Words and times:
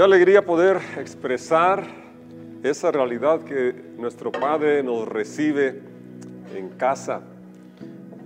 Qué 0.00 0.04
alegría 0.04 0.42
poder 0.42 0.80
expresar 0.96 1.84
esa 2.62 2.90
realidad 2.90 3.42
que 3.42 3.74
nuestro 3.98 4.32
Padre 4.32 4.82
nos 4.82 5.06
recibe 5.06 5.82
en 6.56 6.70
casa. 6.70 7.20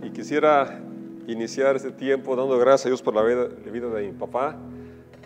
Y 0.01 0.11
quisiera 0.11 0.81
iniciar 1.27 1.75
este 1.75 1.91
tiempo 1.91 2.37
dando 2.37 2.57
gracias 2.61 2.87
a 2.87 2.89
Dios 2.91 3.03
por 3.03 3.17
la 3.17 3.25
vida, 3.25 3.49
de 3.49 4.07
mi 4.07 4.13
papá, 4.13 4.57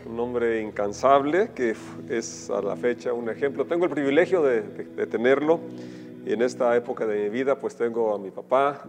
un 0.06 0.18
hombre 0.18 0.62
incansable 0.62 1.50
que 1.54 1.76
es 2.08 2.48
a 2.48 2.62
la 2.62 2.76
fecha 2.76 3.12
un 3.12 3.28
ejemplo. 3.28 3.66
Tengo 3.66 3.84
el 3.84 3.90
privilegio 3.90 4.42
de 4.42 4.62
tenerlo 5.06 5.60
y 6.24 6.32
en 6.32 6.40
esta 6.40 6.74
época 6.74 7.06
de 7.06 7.24
mi 7.24 7.28
vida 7.28 7.58
pues 7.58 7.76
tengo 7.76 8.14
a 8.14 8.18
mi 8.18 8.30
papá, 8.30 8.84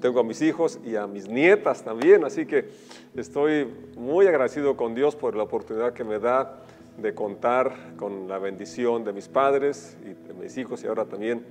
tengo 0.00 0.18
a 0.18 0.24
mis 0.24 0.42
hijos 0.42 0.80
y 0.84 0.96
a 0.96 1.06
mis 1.06 1.28
nietas 1.28 1.84
también, 1.84 2.24
así 2.24 2.44
que 2.44 2.70
estoy 3.14 3.68
muy 3.96 4.26
agradecido 4.26 4.76
con 4.76 4.96
Dios 4.96 5.14
por 5.14 5.36
la 5.36 5.44
oportunidad 5.44 5.92
que 5.92 6.02
me 6.02 6.18
da 6.18 6.64
de 6.98 7.14
contar 7.14 7.74
con 7.96 8.28
la 8.28 8.38
bendición 8.38 9.04
de 9.04 9.12
mis 9.12 9.28
padres 9.28 9.96
y 10.04 10.14
de 10.28 10.34
mis 10.34 10.56
hijos 10.56 10.82
y 10.84 10.86
ahora 10.86 11.04
también 11.04 11.44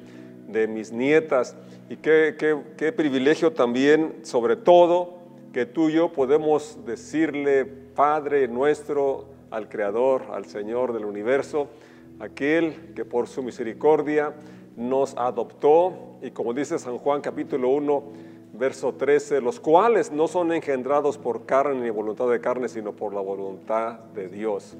de 0.47 0.67
mis 0.67 0.91
nietas. 0.91 1.55
Y 1.89 1.97
qué, 1.97 2.35
qué- 2.37 2.57
qué 2.77 2.91
privilegio 2.91 3.51
también, 3.53 4.19
sobre 4.23 4.55
todo, 4.55 5.15
que 5.51 5.65
tú 5.65 5.89
y 5.89 5.93
yo 5.93 6.11
podemos 6.13 6.79
decirle, 6.85 7.65
Padre 7.65 8.47
nuestro, 8.47 9.25
al 9.51 9.69
Creador, 9.69 10.23
al 10.31 10.45
Señor 10.45 10.93
del 10.93 11.05
universo, 11.05 11.67
aquel 12.19 12.93
que 12.95 13.05
por 13.05 13.27
su 13.27 13.43
misericordia 13.43 14.33
nos 14.75 15.15
adoptó 15.17 16.17
y 16.23 16.31
como 16.31 16.53
dice 16.53 16.79
San 16.79 16.97
Juan 16.97 17.21
capítulo 17.21 17.69
1, 17.69 18.03
verso 18.53 18.93
13, 18.93 19.41
los 19.41 19.59
cuales 19.59 20.11
no 20.11 20.27
son 20.27 20.51
engendrados 20.51 21.17
por 21.17 21.45
carne 21.45 21.81
ni 21.81 21.89
voluntad 21.89 22.27
de 22.29 22.39
carne, 22.39 22.67
sino 22.69 22.93
por 22.93 23.13
la 23.13 23.21
voluntad 23.21 23.99
de 24.15 24.27
Dios. 24.29 24.75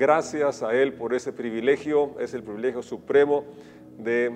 Gracias 0.00 0.62
a 0.62 0.72
Él 0.72 0.94
por 0.94 1.12
ese 1.12 1.30
privilegio, 1.30 2.18
es 2.18 2.32
el 2.32 2.42
privilegio 2.42 2.80
supremo 2.82 3.44
de 3.98 4.32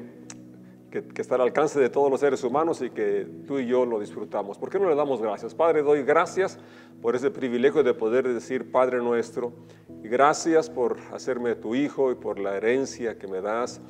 que, 0.90 1.02
que 1.08 1.22
está 1.22 1.36
al 1.36 1.40
alcance 1.40 1.80
de 1.80 1.88
todos 1.88 2.10
los 2.10 2.20
seres 2.20 2.44
humanos 2.44 2.82
y 2.82 2.90
que 2.90 3.26
tú 3.46 3.58
y 3.58 3.66
yo 3.66 3.86
lo 3.86 3.98
disfrutamos. 3.98 4.58
¿Por 4.58 4.68
qué 4.68 4.78
no 4.78 4.90
le 4.90 4.94
damos 4.94 5.22
gracias? 5.22 5.54
Padre, 5.54 5.82
doy 5.82 6.02
gracias 6.02 6.58
por 7.00 7.16
ese 7.16 7.30
privilegio 7.30 7.82
de 7.82 7.94
poder 7.94 8.28
decir 8.28 8.70
Padre 8.70 8.98
nuestro. 8.98 9.54
Gracias 10.02 10.68
por 10.68 10.98
hacerme 11.14 11.54
tu 11.54 11.74
hijo 11.74 12.12
y 12.12 12.14
por 12.14 12.38
la 12.38 12.58
herencia 12.58 13.16
que 13.16 13.26
me 13.26 13.40
das. 13.40 13.80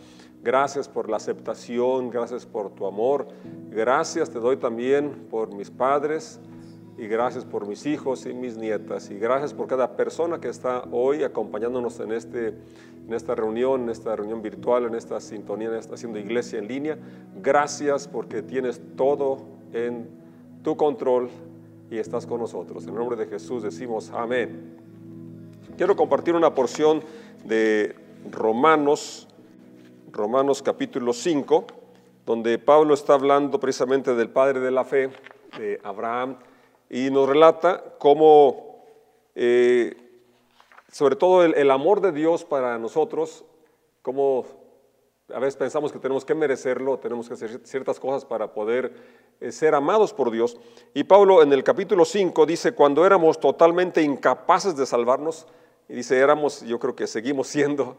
Gracias 0.44 0.88
por 0.88 1.10
la 1.10 1.16
aceptación, 1.16 2.08
gracias 2.08 2.46
por 2.46 2.72
tu 2.72 2.86
amor. 2.86 3.26
Gracias 3.70 4.30
te 4.30 4.38
doy 4.38 4.58
también 4.58 5.26
por 5.28 5.52
mis 5.52 5.72
padres 5.72 6.38
y 6.96 7.08
gracias 7.08 7.44
por 7.44 7.66
mis 7.66 7.86
hijos 7.86 8.24
y 8.26 8.32
mis 8.32 8.56
nietas 8.56 9.10
y 9.10 9.18
gracias 9.18 9.52
por 9.52 9.66
cada 9.66 9.96
persona 9.96 10.40
que 10.40 10.48
está 10.48 10.84
hoy 10.92 11.24
acompañándonos 11.24 11.98
en, 12.00 12.12
este, 12.12 12.48
en 12.48 13.12
esta 13.12 13.34
reunión, 13.34 13.82
en 13.82 13.90
esta 13.90 14.14
reunión 14.14 14.42
virtual, 14.42 14.84
en 14.84 14.94
esta 14.94 15.20
sintonía, 15.20 15.68
en 15.68 15.74
esta 15.74 15.94
haciendo 15.94 16.18
iglesia 16.18 16.58
en 16.58 16.68
línea. 16.68 16.98
Gracias 17.42 18.06
porque 18.06 18.42
tienes 18.42 18.80
todo 18.96 19.38
en 19.72 20.08
tu 20.62 20.76
control 20.76 21.30
y 21.90 21.98
estás 21.98 22.26
con 22.26 22.40
nosotros. 22.40 22.84
En 22.84 22.90
el 22.90 22.96
nombre 22.96 23.16
de 23.16 23.26
Jesús 23.26 23.62
decimos 23.62 24.10
amén. 24.10 24.78
Quiero 25.76 25.96
compartir 25.96 26.36
una 26.36 26.54
porción 26.54 27.02
de 27.44 27.96
Romanos, 28.30 29.26
Romanos 30.12 30.62
capítulo 30.62 31.12
5, 31.12 31.66
donde 32.24 32.58
Pablo 32.58 32.94
está 32.94 33.14
hablando 33.14 33.58
precisamente 33.58 34.14
del 34.14 34.30
padre 34.30 34.60
de 34.60 34.70
la 34.70 34.84
fe, 34.84 35.10
de 35.58 35.80
Abraham, 35.82 36.36
y 36.90 37.10
nos 37.10 37.28
relata 37.28 37.82
cómo, 37.98 38.84
eh, 39.34 39.96
sobre 40.90 41.16
todo 41.16 41.44
el, 41.44 41.70
amor 41.70 42.00
de 42.00 42.12
Dios 42.12 42.44
para 42.44 42.78
nosotros, 42.78 43.44
cómo 44.02 44.44
a 45.32 45.38
veces 45.38 45.56
pensamos 45.56 45.90
que 45.90 45.98
tenemos 45.98 46.24
que 46.24 46.34
merecerlo, 46.34 46.98
tenemos 46.98 47.28
que 47.28 47.34
hacer 47.34 47.60
ciertas 47.64 47.98
cosas 47.98 48.24
para 48.24 48.52
poder 48.52 48.92
eh, 49.40 49.50
ser 49.50 49.74
amados 49.74 50.12
por 50.12 50.30
Dios. 50.30 50.56
Y 50.92 51.04
Pablo 51.04 51.42
en 51.42 51.52
el 51.52 51.64
capítulo 51.64 52.04
5 52.04 52.46
dice, 52.46 52.72
cuando 52.72 53.06
éramos 53.06 53.40
totalmente 53.40 54.02
incapaces 54.02 54.76
de 54.76 54.86
salvarnos, 54.86 55.46
y 55.88 55.94
dice, 55.94 56.18
éramos, 56.18 56.62
yo 56.62 56.78
creo 56.78 56.94
que 56.94 57.06
seguimos 57.06 57.48
siendo 57.48 57.96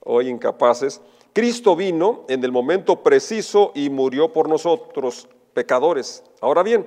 hoy 0.00 0.28
incapaces, 0.28 1.00
Cristo 1.32 1.76
vino 1.76 2.24
en 2.28 2.42
el 2.42 2.52
momento 2.52 3.02
preciso 3.02 3.72
y 3.74 3.90
murió 3.90 4.32
por 4.32 4.48
nosotros, 4.48 5.28
pecadores. 5.54 6.24
Ahora 6.40 6.62
bien, 6.62 6.86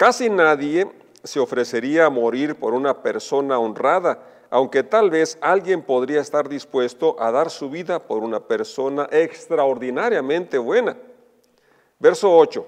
casi 0.00 0.30
nadie 0.30 0.90
se 1.22 1.38
ofrecería 1.40 2.06
a 2.06 2.10
morir 2.10 2.56
por 2.56 2.72
una 2.72 3.02
persona 3.02 3.58
honrada, 3.58 4.46
aunque 4.48 4.82
tal 4.82 5.10
vez 5.10 5.36
alguien 5.42 5.82
podría 5.82 6.22
estar 6.22 6.48
dispuesto 6.48 7.16
a 7.20 7.30
dar 7.30 7.50
su 7.50 7.68
vida 7.68 7.98
por 7.98 8.22
una 8.22 8.40
persona 8.40 9.06
extraordinariamente 9.12 10.56
buena. 10.56 10.96
Verso 11.98 12.34
8. 12.34 12.66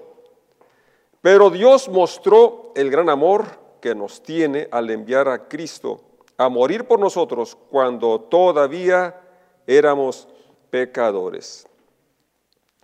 Pero 1.21 1.49
Dios 1.49 1.89
mostró 1.89 2.71
el 2.75 2.91
gran 2.91 3.09
amor 3.09 3.45
que 3.81 3.95
nos 3.95 4.21
tiene 4.21 4.67
al 4.69 4.91
enviar 4.91 5.27
a 5.27 5.47
Cristo 5.47 6.01
a 6.37 6.49
morir 6.49 6.85
por 6.85 6.99
nosotros 6.99 7.57
cuando 7.71 8.21
todavía 8.21 9.19
éramos 9.65 10.27
pecadores. 10.69 11.65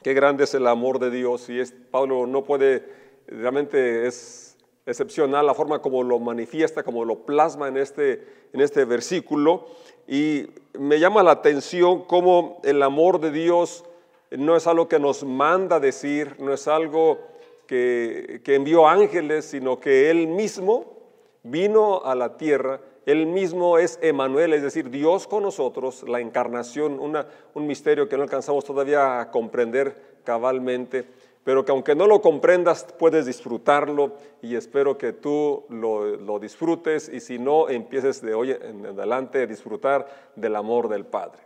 Qué 0.02 0.16
grande 0.16 0.46
es 0.46 0.56
el 0.56 0.66
amor 0.66 0.98
de 0.98 1.12
Dios 1.12 1.50
y 1.50 1.60
es, 1.60 1.72
Pablo 1.92 2.26
no 2.26 2.44
puede, 2.44 3.09
realmente 3.29 4.07
es 4.07 4.57
excepcional 4.85 5.45
la 5.45 5.53
forma 5.53 5.81
como 5.81 6.03
lo 6.03 6.19
manifiesta, 6.19 6.84
como 6.84 7.06
lo 7.06 7.25
plasma 7.25 7.67
en 7.67 7.78
este, 7.78 8.25
en 8.53 8.62
este 8.62 8.85
versículo. 8.85 9.67
Y 10.07 10.47
me 10.73 11.00
llama 11.00 11.23
la 11.23 11.31
atención 11.31 12.06
cómo 12.06 12.59
el 12.63 12.81
amor 12.81 13.19
de 13.19 13.31
Dios 13.31 13.85
no 14.31 14.56
es 14.56 14.68
algo 14.68 14.88
que 14.88 15.00
nos 15.00 15.23
manda 15.23 15.79
decir, 15.79 16.35
no 16.39 16.53
es 16.53 16.68
algo 16.68 17.19
que, 17.68 18.41
envió 18.47 18.88
ángeles, 18.88 19.45
sino 19.45 19.79
que 19.79 20.09
Él 20.09 20.28
mismo 20.28 20.97
vino 21.44 22.03
a 22.03 22.16
la 22.16 22.38
tierra. 22.38 22.81
Él 23.06 23.25
mismo 23.28 23.78
es 23.78 23.97
Emanuel, 24.01 24.53
es 24.53 24.62
decir, 24.62 24.89
Dios 24.89 25.28
con 25.28 25.44
nosotros, 25.44 26.03
la 26.07 26.19
encarnación, 26.19 27.00
un 27.00 27.68
misterio 27.68 28.07
que 28.07 28.18
no 28.18 28.23
alcanzamos 28.23 28.66
todavía 28.66 29.19
a 29.19 29.31
comprender 29.31 29.95
cabalmente, 30.23 31.06
pero 31.44 31.66
que 31.66 31.72
aunque 31.72 31.95
no 31.95 32.07
lo 32.07 32.22
comprendas 32.22 32.85
puedes 32.97 33.25
disfrutarlo 33.25 34.13
y 34.41 34.55
espero 34.55 34.97
que 34.97 35.13
tú 35.13 35.66
lo, 35.69 36.05
lo 36.17 36.39
disfrutes 36.39 37.09
y 37.09 37.19
si 37.19 37.39
no, 37.39 37.69
empieces 37.69 38.22
de 38.22 38.33
hoy 38.33 38.51
en 38.51 38.85
adelante 38.85 39.44
a 39.44 39.47
disfrutar 39.47 40.31
del 40.35 40.55
amor 40.55 40.89
del 40.89 41.05
Padre. 41.05 41.41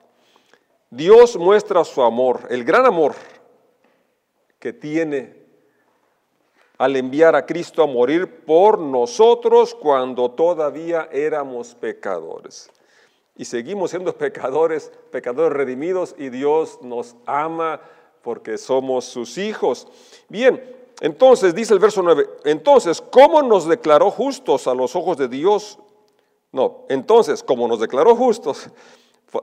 Dios 0.89 1.37
muestra 1.37 1.83
su 1.83 2.03
amor, 2.03 2.41
el 2.49 2.63
gran 2.63 2.85
amor 2.85 3.13
que 4.59 4.73
tiene 4.73 5.43
al 6.77 6.95
enviar 6.95 7.35
a 7.35 7.45
Cristo 7.45 7.83
a 7.83 7.87
morir 7.87 8.45
por 8.45 8.79
nosotros 8.79 9.73
cuando 9.75 10.31
todavía 10.31 11.07
éramos 11.11 11.75
pecadores. 11.75 12.69
Y 13.35 13.45
seguimos 13.45 13.91
siendo 13.91 14.13
pecadores, 14.17 14.91
pecadores 15.11 15.53
redimidos, 15.53 16.15
y 16.17 16.29
Dios 16.29 16.79
nos 16.81 17.15
ama 17.25 17.81
porque 18.23 18.57
somos 18.57 19.05
sus 19.05 19.37
hijos. 19.37 19.87
Bien, 20.29 20.63
entonces 21.01 21.53
dice 21.53 21.73
el 21.73 21.79
verso 21.79 22.01
9, 22.01 22.27
entonces, 22.45 23.01
¿cómo 23.01 23.41
nos 23.43 23.67
declaró 23.67 24.09
justos 24.09 24.65
a 24.67 24.73
los 24.73 24.95
ojos 24.95 25.17
de 25.17 25.27
Dios? 25.27 25.77
No, 26.51 26.85
entonces, 26.89 27.43
como 27.43 27.67
nos 27.67 27.79
declaró 27.79 28.15
justos 28.15 28.69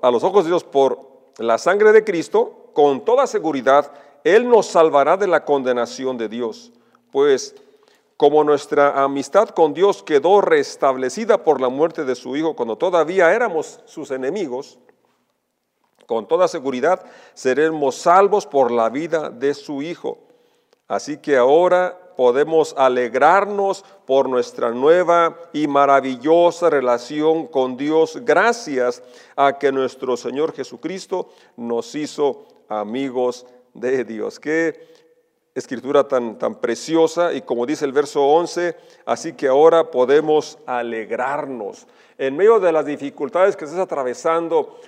a 0.00 0.10
los 0.10 0.24
ojos 0.24 0.44
de 0.44 0.50
Dios 0.50 0.64
por 0.64 0.98
la 1.38 1.58
sangre 1.58 1.92
de 1.92 2.04
Cristo, 2.04 2.70
con 2.72 3.04
toda 3.04 3.26
seguridad, 3.26 3.92
Él 4.24 4.48
nos 4.48 4.66
salvará 4.66 5.16
de 5.16 5.26
la 5.26 5.44
condenación 5.44 6.16
de 6.16 6.28
Dios. 6.28 6.72
Pues 7.10 7.54
como 8.16 8.44
nuestra 8.44 9.02
amistad 9.02 9.48
con 9.50 9.74
Dios 9.74 10.02
quedó 10.02 10.40
restablecida 10.40 11.42
por 11.42 11.60
la 11.60 11.68
muerte 11.68 12.04
de 12.04 12.14
su 12.14 12.36
Hijo 12.36 12.54
cuando 12.54 12.76
todavía 12.76 13.34
éramos 13.34 13.80
sus 13.86 14.10
enemigos, 14.10 14.78
con 16.10 16.26
toda 16.26 16.48
seguridad 16.48 17.04
seremos 17.34 17.94
salvos 17.94 18.44
por 18.44 18.72
la 18.72 18.88
vida 18.88 19.30
de 19.30 19.54
su 19.54 19.80
Hijo. 19.80 20.18
Así 20.88 21.18
que 21.18 21.36
ahora 21.36 21.96
podemos 22.16 22.74
alegrarnos 22.76 23.84
por 24.08 24.28
nuestra 24.28 24.72
nueva 24.72 25.38
y 25.52 25.68
maravillosa 25.68 26.68
relación 26.68 27.46
con 27.46 27.76
Dios 27.76 28.18
gracias 28.22 29.04
a 29.36 29.56
que 29.56 29.70
nuestro 29.70 30.16
Señor 30.16 30.52
Jesucristo 30.52 31.28
nos 31.56 31.94
hizo 31.94 32.44
amigos 32.68 33.46
de 33.72 34.02
Dios. 34.02 34.40
Qué 34.40 34.90
escritura 35.54 36.08
tan, 36.08 36.40
tan 36.40 36.56
preciosa 36.56 37.32
y 37.32 37.42
como 37.42 37.66
dice 37.66 37.84
el 37.84 37.92
verso 37.92 38.24
11, 38.26 38.76
así 39.06 39.34
que 39.34 39.46
ahora 39.46 39.92
podemos 39.92 40.58
alegrarnos. 40.66 41.86
En 42.18 42.36
medio 42.36 42.60
de 42.60 42.72
las 42.72 42.84
dificultades 42.84 43.56
que 43.56 43.64
estés 43.64 43.80
atravesando, 43.80 44.78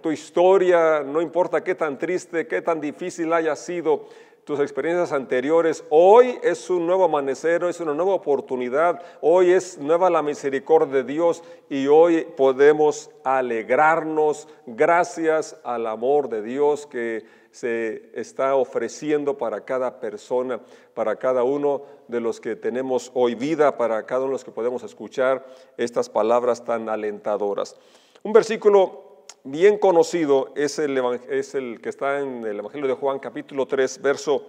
tu 0.00 0.10
historia, 0.10 1.02
no 1.02 1.20
importa 1.20 1.62
qué 1.62 1.74
tan 1.74 1.98
triste, 1.98 2.46
qué 2.46 2.62
tan 2.62 2.80
difícil 2.80 3.30
haya 3.32 3.54
sido, 3.56 4.06
tus 4.44 4.60
experiencias 4.60 5.12
anteriores. 5.12 5.84
Hoy 5.90 6.38
es 6.42 6.68
un 6.68 6.86
nuevo 6.86 7.04
amanecer, 7.04 7.64
es 7.64 7.80
una 7.80 7.94
nueva 7.94 8.14
oportunidad, 8.14 9.02
hoy 9.20 9.52
es 9.52 9.78
nueva 9.78 10.10
la 10.10 10.22
misericordia 10.22 11.02
de 11.02 11.04
Dios 11.04 11.42
y 11.70 11.86
hoy 11.86 12.26
podemos 12.36 13.10
alegrarnos 13.24 14.48
gracias 14.66 15.58
al 15.64 15.86
amor 15.86 16.28
de 16.28 16.42
Dios 16.42 16.86
que 16.86 17.24
se 17.50 18.10
está 18.14 18.56
ofreciendo 18.56 19.38
para 19.38 19.64
cada 19.64 20.00
persona, 20.00 20.60
para 20.92 21.16
cada 21.16 21.42
uno 21.42 21.82
de 22.08 22.20
los 22.20 22.40
que 22.40 22.56
tenemos 22.56 23.10
hoy 23.14 23.34
vida, 23.34 23.78
para 23.78 24.04
cada 24.04 24.20
uno 24.20 24.30
de 24.30 24.34
los 24.34 24.44
que 24.44 24.50
podemos 24.50 24.82
escuchar 24.82 25.46
estas 25.78 26.10
palabras 26.10 26.64
tan 26.64 26.88
alentadoras. 26.88 27.76
Un 28.22 28.32
versículo 28.32 29.13
bien 29.44 29.76
conocido 29.78 30.52
es 30.56 30.78
el, 30.78 31.80
que 31.80 31.88
está 31.88 32.20
en 32.20 32.44
el 32.44 32.58
Evangelio 32.58 32.88
de 32.88 32.94
Juan 32.94 33.18
capítulo 33.18 33.66
3, 33.66 34.00
verso 34.00 34.42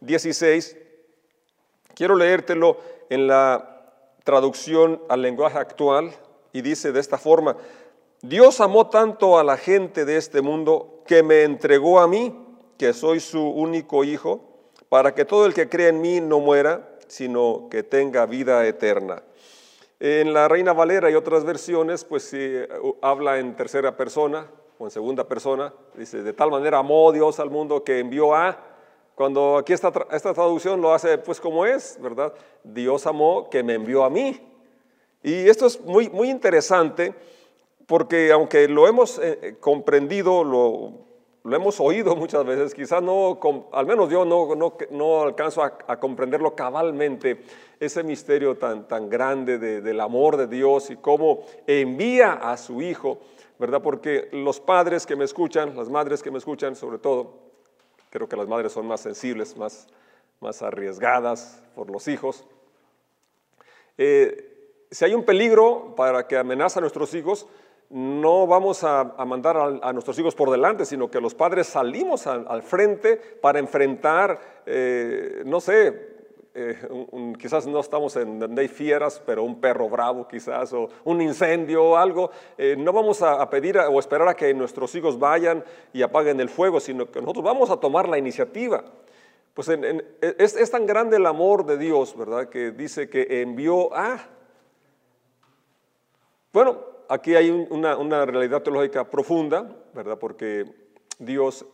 16. 0.00 0.76
Quiero 1.94 2.16
leértelo 2.16 2.76
en 3.08 3.28
la 3.28 3.94
traducción 4.24 5.00
al 5.08 5.22
lenguaje 5.22 5.58
actual 5.58 6.12
y 6.52 6.62
dice 6.62 6.92
de 6.92 7.00
esta 7.00 7.16
forma, 7.16 7.56
Dios 8.22 8.60
amó 8.60 8.90
tanto 8.90 9.38
a 9.38 9.44
la 9.44 9.56
gente 9.56 10.04
de 10.04 10.16
este 10.16 10.42
mundo 10.42 11.02
que 11.06 11.22
me 11.22 11.44
entregó 11.44 12.00
a 12.00 12.08
mí, 12.08 12.36
que 12.76 12.92
soy 12.92 13.20
su 13.20 13.40
único 13.40 14.04
hijo, 14.04 14.42
para 14.88 15.14
que 15.14 15.24
todo 15.24 15.46
el 15.46 15.54
que 15.54 15.68
cree 15.68 15.88
en 15.88 16.00
mí 16.00 16.20
no 16.20 16.40
muera, 16.40 16.98
sino 17.06 17.68
que 17.70 17.82
tenga 17.82 18.26
vida 18.26 18.66
eterna. 18.66 19.22
En 20.02 20.32
la 20.32 20.48
Reina 20.48 20.72
Valera 20.72 21.10
y 21.10 21.14
otras 21.14 21.44
versiones, 21.44 22.06
pues 22.06 22.22
sí, 22.22 22.54
habla 23.02 23.38
en 23.38 23.54
tercera 23.54 23.98
persona 23.98 24.46
o 24.78 24.86
en 24.86 24.90
segunda 24.90 25.28
persona. 25.28 25.74
Dice, 25.94 26.22
de 26.22 26.32
tal 26.32 26.50
manera 26.50 26.78
amó 26.78 27.12
Dios 27.12 27.38
al 27.38 27.50
mundo 27.50 27.84
que 27.84 27.98
envió 27.98 28.34
a, 28.34 28.58
cuando 29.14 29.58
aquí 29.58 29.74
esta, 29.74 29.92
esta 30.10 30.32
traducción 30.32 30.80
lo 30.80 30.94
hace 30.94 31.18
pues 31.18 31.38
como 31.38 31.66
es, 31.66 31.98
¿verdad? 32.00 32.32
Dios 32.64 33.06
amó 33.06 33.50
que 33.50 33.62
me 33.62 33.74
envió 33.74 34.02
a 34.02 34.08
mí. 34.08 34.40
Y 35.22 35.46
esto 35.50 35.66
es 35.66 35.78
muy, 35.82 36.08
muy 36.08 36.30
interesante 36.30 37.14
porque 37.86 38.32
aunque 38.32 38.68
lo 38.68 38.88
hemos 38.88 39.18
eh, 39.18 39.58
comprendido, 39.60 40.44
lo, 40.44 41.09
lo, 41.44 41.56
hemos 41.56 41.80
oído 41.80 42.16
muchas 42.16 42.44
veces, 42.44 42.74
quizás 42.74 43.02
no, 43.02 43.38
al 43.72 43.86
menos 43.86 44.10
yo 44.10 44.24
no, 44.24 44.54
no, 44.54 44.76
no 44.90 45.22
alcanzo 45.22 45.62
a, 45.62 45.78
a 45.86 45.98
comprenderlo 45.98 46.54
cabalmente 46.54 47.42
ese 47.80 48.02
misterio 48.02 48.58
tan, 48.58 48.86
tan 48.86 49.08
grande 49.08 49.58
del 49.58 50.00
amor 50.00 50.36
de 50.36 50.46
Dios 50.46 50.90
y 50.90 50.96
cómo 50.96 51.44
envía 51.66 52.34
a 52.34 52.56
su 52.58 52.82
Hijo, 52.82 53.20
¿verdad? 53.58 53.82
Porque 53.82 54.28
los 54.32 54.60
padres 54.60 55.06
que 55.06 55.16
me 55.16 55.24
escuchan, 55.24 55.74
las 55.74 55.88
madres 55.88 56.22
que 56.22 56.30
me 56.30 56.38
escuchan 56.38 56.76
sobre 56.76 56.98
todo, 56.98 57.38
creo 58.10 58.28
que 58.28 58.36
las 58.36 58.48
madres 58.48 58.72
son 58.72 58.86
más 58.86 59.00
sensibles, 59.00 59.56
más, 59.56 59.86
más 60.40 60.60
arriesgadas 60.60 61.62
por 61.74 61.90
los 61.90 62.06
hijos. 62.06 62.44
Eh, 63.96 64.46
si 64.90 65.04
hay 65.04 65.14
un 65.14 65.24
peligro 65.24 65.94
para 65.96 66.26
que 66.26 66.36
amenaza 66.36 66.80
a 66.80 66.82
nuestros 66.82 67.14
hijos, 67.14 67.46
no 67.90 68.46
vamos 68.46 68.84
a, 68.84 69.04
mandar 69.26 69.56
a, 69.82 69.92
nuestros 69.92 70.16
hijos 70.18 70.34
por 70.34 70.50
delante, 70.50 70.84
sino 70.84 71.10
que 71.10 71.20
los 71.20 71.34
padres 71.34 71.66
salimos 71.66 72.26
al, 72.26 72.62
frente 72.62 73.16
para 73.16 73.58
enfrentar, 73.58 74.62
eh, 74.64 75.42
no 75.44 75.60
sé, 75.60 76.08
eh, 76.54 76.76
quizás 77.36 77.66
no 77.66 77.80
estamos 77.80 78.14
en 78.14 78.38
donde 78.38 78.62
hay 78.62 78.68
fieras, 78.68 79.20
pero 79.26 79.42
un 79.42 79.60
perro 79.60 79.88
bravo 79.88 80.28
quizás, 80.28 80.72
o 80.72 80.88
un 81.04 81.20
incendio 81.20 81.84
o 81.84 81.96
algo, 81.96 82.30
eh, 82.56 82.76
no 82.78 82.92
vamos 82.92 83.22
a, 83.22 83.50
pedir 83.50 83.76
o 83.78 83.98
esperar 83.98 84.28
a 84.28 84.34
que 84.34 84.54
nuestros 84.54 84.94
hijos 84.94 85.18
vayan 85.18 85.64
y 85.92 86.02
apaguen 86.02 86.38
el 86.38 86.48
fuego, 86.48 86.78
sino 86.78 87.10
que 87.10 87.20
nosotros 87.20 87.44
vamos 87.44 87.70
a 87.70 87.78
tomar 87.78 88.08
la 88.08 88.18
iniciativa. 88.18 88.84
Pues 89.52 89.68
es, 89.68 90.70
tan 90.70 90.86
grande 90.86 91.16
el 91.16 91.26
amor 91.26 91.66
de 91.66 91.76
Dios, 91.76 92.16
¿verdad? 92.16 92.48
Que 92.48 92.70
dice 92.70 93.10
que 93.10 93.42
envió 93.42 93.92
a... 93.92 94.28
Bueno, 96.52 96.78
aquí 97.10 97.34
hay 97.34 97.50
una, 97.50 98.24
realidad 98.24 98.62
teológica 98.62 99.10
profunda, 99.10 99.68
¿verdad? 99.92 100.18
Porque 100.18 100.64
Dios 101.18 101.66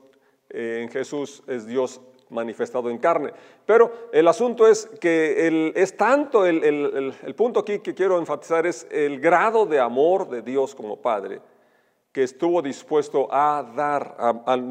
eh, 0.49 0.81
en 0.83 0.89
Jesús 0.89 1.43
es 1.47 1.67
Dios 1.67 2.01
manifestado 2.31 2.91
en 2.91 2.99
carne. 2.99 3.33
Pero 3.67 4.09
el 4.13 4.27
asunto 4.27 4.67
es 4.67 4.87
que 5.01 5.73
es 5.77 5.97
tanto 5.97 6.47
el, 6.47 7.15
punto 7.37 7.61
aquí 7.61 7.79
que 7.81 7.95
quiero 7.95 8.19
enfatizar 8.19 8.67
es 8.67 8.87
el 8.91 9.21
grado 9.21 9.67
de 9.67 9.79
amor 9.79 10.29
de 10.29 10.43
Dios 10.43 10.75
como 10.75 11.01
Padre 11.01 11.41
que 12.11 12.23
estuvo 12.23 12.63
dispuesto 12.63 13.29
a 13.31 13.63
dar. 13.77 14.17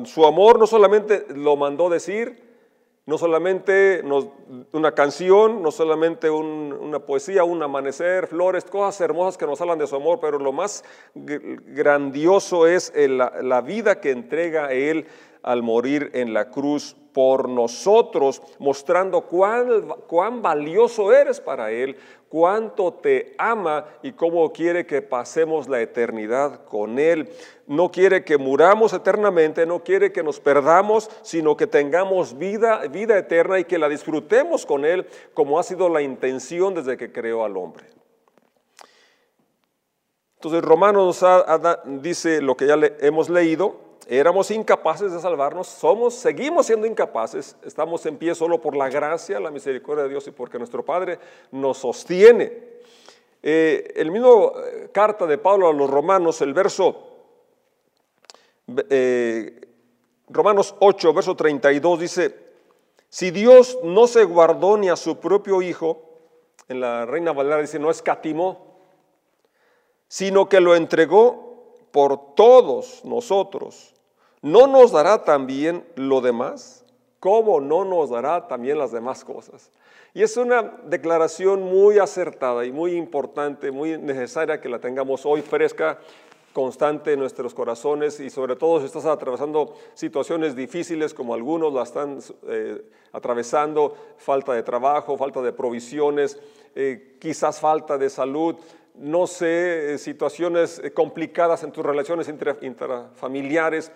su 0.05 0.25
amor 0.25 0.57
no 0.57 0.65
solamente 0.65 1.27
lo 1.29 1.55
mandó 1.55 1.91
decir, 1.91 2.54
no 3.05 3.17
solamente 3.19 4.03
una 4.71 4.91
canción, 4.93 5.61
no 5.61 5.71
solamente 5.71 6.29
una 6.29 6.99
poesía, 6.99 7.43
un 7.43 7.61
amanecer, 7.61 8.27
flores, 8.27 8.65
cosas 8.65 8.99
hermosas 9.01 9.37
que 9.37 9.45
nos 9.45 9.61
hablan 9.61 9.77
de 9.77 9.85
su 9.85 9.95
amor, 9.95 10.19
pero 10.19 10.39
lo 10.39 10.51
más 10.51 10.83
grandioso 11.13 12.65
es 12.65 12.91
la 12.95 13.61
vida 13.61 14.01
que 14.01 14.11
entrega 14.11 14.71
Él 14.71 15.05
al 15.45 15.61
morir 15.61 16.09
en 16.15 16.33
la 16.33 16.49
cruz 16.49 16.95
por 17.13 17.47
nosotros, 17.47 18.41
mostrando 18.57 19.21
cuán, 19.21 19.87
cuán 20.07 20.41
valioso 20.41 21.13
eres 21.13 21.39
para 21.39 21.71
Él, 21.71 21.95
cuánto 22.27 22.93
te 22.93 23.35
ama 23.37 23.85
y 24.01 24.13
cómo 24.13 24.51
quiere 24.51 24.87
que 24.87 25.03
pasemos 25.03 25.69
la 25.69 25.79
eternidad 25.81 26.65
con 26.65 26.97
Él. 26.97 27.29
No 27.67 27.91
quiere 27.91 28.25
que 28.25 28.39
muramos 28.39 28.91
eternamente, 28.91 29.67
no 29.67 29.83
quiere 29.83 30.11
que 30.11 30.23
nos 30.23 30.39
perdamos, 30.39 31.09
sino 31.21 31.55
que 31.55 31.67
tengamos 31.67 32.37
vida, 32.37 32.79
vida 32.87 33.17
eterna 33.17 33.59
y 33.59 33.65
que 33.65 33.77
la 33.77 33.87
disfrutemos 33.87 34.65
con 34.65 34.83
Él, 34.83 35.05
como 35.35 35.59
ha 35.59 35.63
sido 35.63 35.89
la 35.89 36.01
intención 36.01 36.73
desde 36.73 36.97
que 36.97 37.11
creó 37.11 37.45
al 37.45 37.55
hombre. 37.55 37.85
Entonces 40.37 40.63
Romanos 40.63 41.23
dice 42.01 42.41
lo 42.41 42.57
que 42.57 42.67
ya 42.67 42.77
hemos 42.99 43.29
leído, 43.29 43.84
éramos 44.07 44.51
incapaces 44.51 45.11
de 45.11 45.19
salvarnos, 45.19 45.67
somos, 45.67 46.13
seguimos 46.13 46.67
siendo 46.67 46.85
incapaces, 46.85 47.55
estamos 47.63 48.05
en 48.05 48.17
pie 48.17 48.35
solo 48.35 48.61
por 48.61 48.75
la 48.75 48.89
gracia, 48.89 49.39
la 49.39 49.51
misericordia 49.51 50.03
de 50.03 50.09
Dios 50.09 50.27
y 50.27 50.31
porque 50.31 50.57
nuestro 50.57 50.83
Padre 50.83 51.19
nos 51.51 51.79
sostiene. 51.79 52.75
Eh, 53.41 53.93
el 53.95 54.11
mismo 54.11 54.53
eh, 54.57 54.89
carta 54.91 55.25
de 55.25 55.37
Pablo 55.37 55.67
a 55.67 55.73
los 55.73 55.89
romanos, 55.89 56.41
el 56.41 56.53
verso, 56.53 57.07
eh, 58.89 59.61
Romanos 60.27 60.75
8, 60.79 61.13
verso 61.13 61.35
32 61.35 61.99
dice, 61.99 62.35
si 63.09 63.31
Dios 63.31 63.77
no 63.83 64.07
se 64.07 64.23
guardó 64.23 64.77
ni 64.77 64.89
a 64.89 64.95
su 64.95 65.19
propio 65.19 65.61
Hijo, 65.61 66.01
en 66.67 66.79
la 66.79 67.05
Reina 67.05 67.31
Valera 67.31 67.61
dice, 67.61 67.77
no 67.77 67.91
escatimó, 67.91 68.79
sino 70.07 70.49
que 70.49 70.59
lo 70.59 70.75
entregó 70.75 71.75
por 71.91 72.35
todos 72.35 73.05
nosotros, 73.05 73.94
¿no 74.45 74.67
nos 74.67 74.91
dará 74.91 75.23
también 75.23 75.83
lo 75.95 76.21
demás? 76.21 76.85
¿Cómo 77.19 77.59
no 77.59 77.83
nos 77.83 78.11
dará 78.11 78.47
también 78.47 78.77
las 78.77 78.91
demás 78.91 79.25
cosas? 79.25 79.71
Y 80.13 80.21
es 80.21 80.37
una 80.37 80.61
declaración 80.85 81.63
muy 81.63 81.97
acertada 81.97 82.63
y 82.63 82.71
muy 82.71 82.91
importante, 82.91 83.71
muy 83.71 83.97
necesaria 83.97 84.61
que 84.61 84.69
la 84.69 84.77
tengamos 84.77 85.25
hoy 85.25 85.41
fresca, 85.41 85.97
constante 86.53 87.13
en 87.13 87.19
nuestros 87.21 87.55
corazones 87.55 88.19
y 88.19 88.29
sobre 88.29 88.55
todo 88.55 88.79
si 88.79 88.85
estás 88.85 89.05
atravesando 89.05 89.73
situaciones 89.95 90.55
difíciles 90.55 91.15
como 91.15 91.33
algunos 91.33 91.73
la 91.73 91.81
están 91.81 92.19
eh, 92.47 92.83
atravesando, 93.13 93.95
falta 94.17 94.53
de 94.53 94.61
trabajo, 94.61 95.17
falta 95.17 95.41
de 95.41 95.53
provisiones, 95.53 96.39
eh, 96.75 97.17
quizás 97.19 97.59
falta 97.59 97.97
de 97.97 98.11
salud, 98.11 98.57
no 98.93 99.25
sé, 99.25 99.95
eh, 99.95 99.97
situaciones 99.97 100.83
complicadas 100.93 101.63
en 101.63 101.71
tus 101.71 101.83
relaciones 101.83 102.29
intrafamiliares 102.61 103.91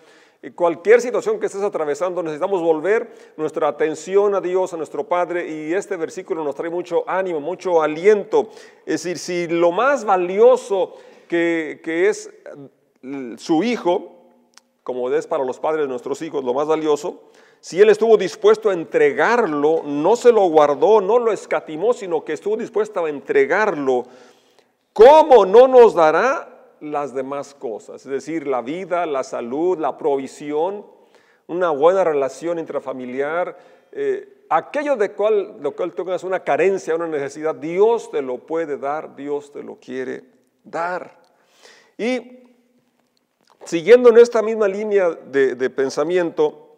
cualquier 0.55 1.01
situación 1.01 1.39
que 1.39 1.48
estés 1.48 1.63
atravesando, 1.63 2.24
necesitamos 2.24 2.62
volver 2.62 3.13
nuestra 3.36 3.67
atención 3.67 4.36
a 4.36 4.41
Dios, 4.41 4.74
a 4.74 4.77
nuestro 4.77 5.05
Padre, 5.05 5.50
y 5.50 5.74
este 5.74 5.98
versículo 5.98 6.43
nos 6.43 6.55
trae 6.55 6.69
mucho 6.69 7.03
ánimo, 7.08 7.41
mucho 7.41 7.81
aliento. 7.81 8.50
Es 8.86 9.03
decir, 9.03 9.17
si 9.17 9.48
lo 9.48 9.72
más 9.72 10.05
valioso 10.05 10.96
que, 11.27 11.81
es 11.84 12.31
su 13.38 13.63
Hijo, 13.63 14.15
como 14.84 15.12
es 15.12 15.27
para 15.27 15.43
los 15.43 15.60
padres 15.60 15.84
de 15.84 15.89
nuestros 15.89 16.22
hijos 16.22 16.43
lo 16.43 16.53
más 16.53 16.67
valioso, 16.67 17.22
si 17.60 17.81
Él 17.81 17.89
estuvo 17.89 18.15
dispuesto 18.15 18.69
a 18.69 18.74
entregarlo, 18.74 19.84
no 19.84 20.15
se 20.15 20.31
lo 20.31 20.48
guardó, 20.48 21.01
no 21.01 21.19
lo 21.19 21.34
escatimó, 21.34 21.93
sino 21.93 22.24
que 22.24 22.34
estuvo 22.34 22.55
dispuesto 22.55 23.03
a 23.03 23.10
entregarlo, 23.10 24.05
¿cómo 24.93 25.46
no 25.46 25.67
nos 25.67 25.93
dará 25.93 26.58
las 26.81 27.13
demás 27.13 27.53
cosas, 27.53 28.05
es 28.05 28.12
decir, 28.12 28.48
la 28.48 28.62
vida, 28.62 29.05
la 29.05 29.24
salud, 29.24 29.77
la 29.77 29.98
provisión, 29.98 30.86
una 31.48 31.71
buena 31.71 32.03
relación 32.03 32.59
intrafamiliar, 32.59 33.57
eh, 33.91 34.45
aquello 34.50 34.95
de 34.95 35.13
cual, 35.13 35.57
lo 35.62 35.75
cual 35.75 35.93
tengas 35.93 36.24
una 36.24 36.43
carencia, 36.43 36.95
una 36.95 37.07
necesidad, 37.07 37.55
Dios 37.55 38.12
te 38.12 38.21
lo 38.21 38.38
puede 38.38 38.77
dar, 38.77 39.15
Dios 39.15 39.51
te 39.51 39.63
lo 39.63 39.75
quiere 39.75 40.24
dar. 40.63 41.19
Y 41.98 42.43
siguiendo 43.65 44.09
en 44.09 44.17
esta 44.17 44.41
misma 44.41 44.67
línea 44.67 45.09
de, 45.09 45.69
pensamiento, 45.69 46.75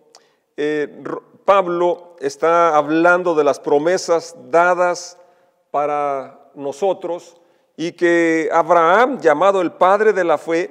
eh, 0.58 1.04
Pablo 1.46 2.16
está 2.20 2.78
hablando 2.78 3.36
de 3.36 3.44
las 3.44 3.60
promesas 3.60 4.36
dadas 4.50 5.18
para 5.72 6.50
nosotros 6.56 7.41
y 7.82 7.94
que 7.94 8.48
Abraham, 8.52 9.20
llamado 9.20 9.60
el 9.60 9.72
padre 9.72 10.14
de 10.14 10.24
la 10.24 10.38
fe, 10.38 10.70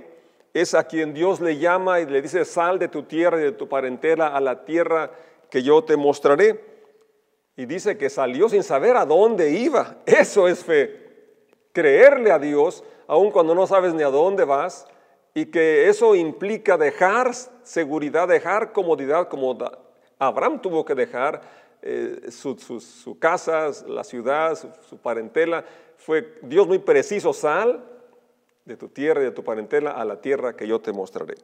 es 0.54 0.74
a 0.74 0.84
quien 0.84 1.12
Dios 1.12 1.40
le 1.40 1.58
llama 1.58 1.98
y 1.98 2.06
le 2.06 2.22
dice, 2.22 2.44
sal 2.44 2.78
de 2.78 2.86
tu 2.86 3.02
tierra 3.02 3.40
y 3.40 3.42
de 3.42 3.50
tu 3.50 3.68
parentela 3.68 4.28
a 4.28 4.40
la 4.40 4.64
tierra 4.64 5.10
que 5.50 5.60
yo 5.64 5.82
te 5.82 5.96
mostraré. 5.96 6.64
Y 7.56 7.66
dice 7.66 7.98
que 7.98 8.10
salió 8.10 8.48
sin 8.48 8.62
saber 8.62 8.96
a 8.96 9.06
dónde 9.06 9.50
iba. 9.50 9.96
Eso 10.06 10.46
es 10.46 10.64
fe. 10.64 11.00
Creerle 11.72 12.30
a 12.30 12.38
Dios, 12.38 12.84
aun 13.08 13.32
cuando 13.32 13.56
no 13.56 13.66
sabes 13.66 13.92
ni 13.92 14.04
a 14.04 14.10
dónde 14.10 14.44
vas, 14.44 14.86
y 15.34 15.46
que 15.46 15.88
eso 15.88 16.14
implica 16.14 16.76
dejar 16.76 17.34
seguridad, 17.64 18.28
dejar 18.28 18.70
comodidad, 18.70 19.26
como 19.28 19.58
Abraham 20.20 20.62
tuvo 20.62 20.84
que 20.84 20.94
dejar 20.94 21.40
eh, 21.82 22.30
su, 22.30 23.16
casa, 23.18 23.70
la 23.86 24.04
ciudad, 24.04 24.56
su, 24.88 24.98
parentela. 24.98 25.64
Fue 26.00 26.34
Dios 26.42 26.66
muy 26.66 26.78
preciso, 26.78 27.32
sal 27.32 27.84
de 28.64 28.76
tu 28.76 28.88
tierra 28.88 29.20
y 29.20 29.24
de 29.24 29.30
tu 29.32 29.44
parentela 29.44 29.92
a 29.92 30.04
la 30.04 30.20
tierra 30.20 30.56
que 30.56 30.66
yo 30.66 30.80
te 30.80 30.92
mostraré. 30.92 31.34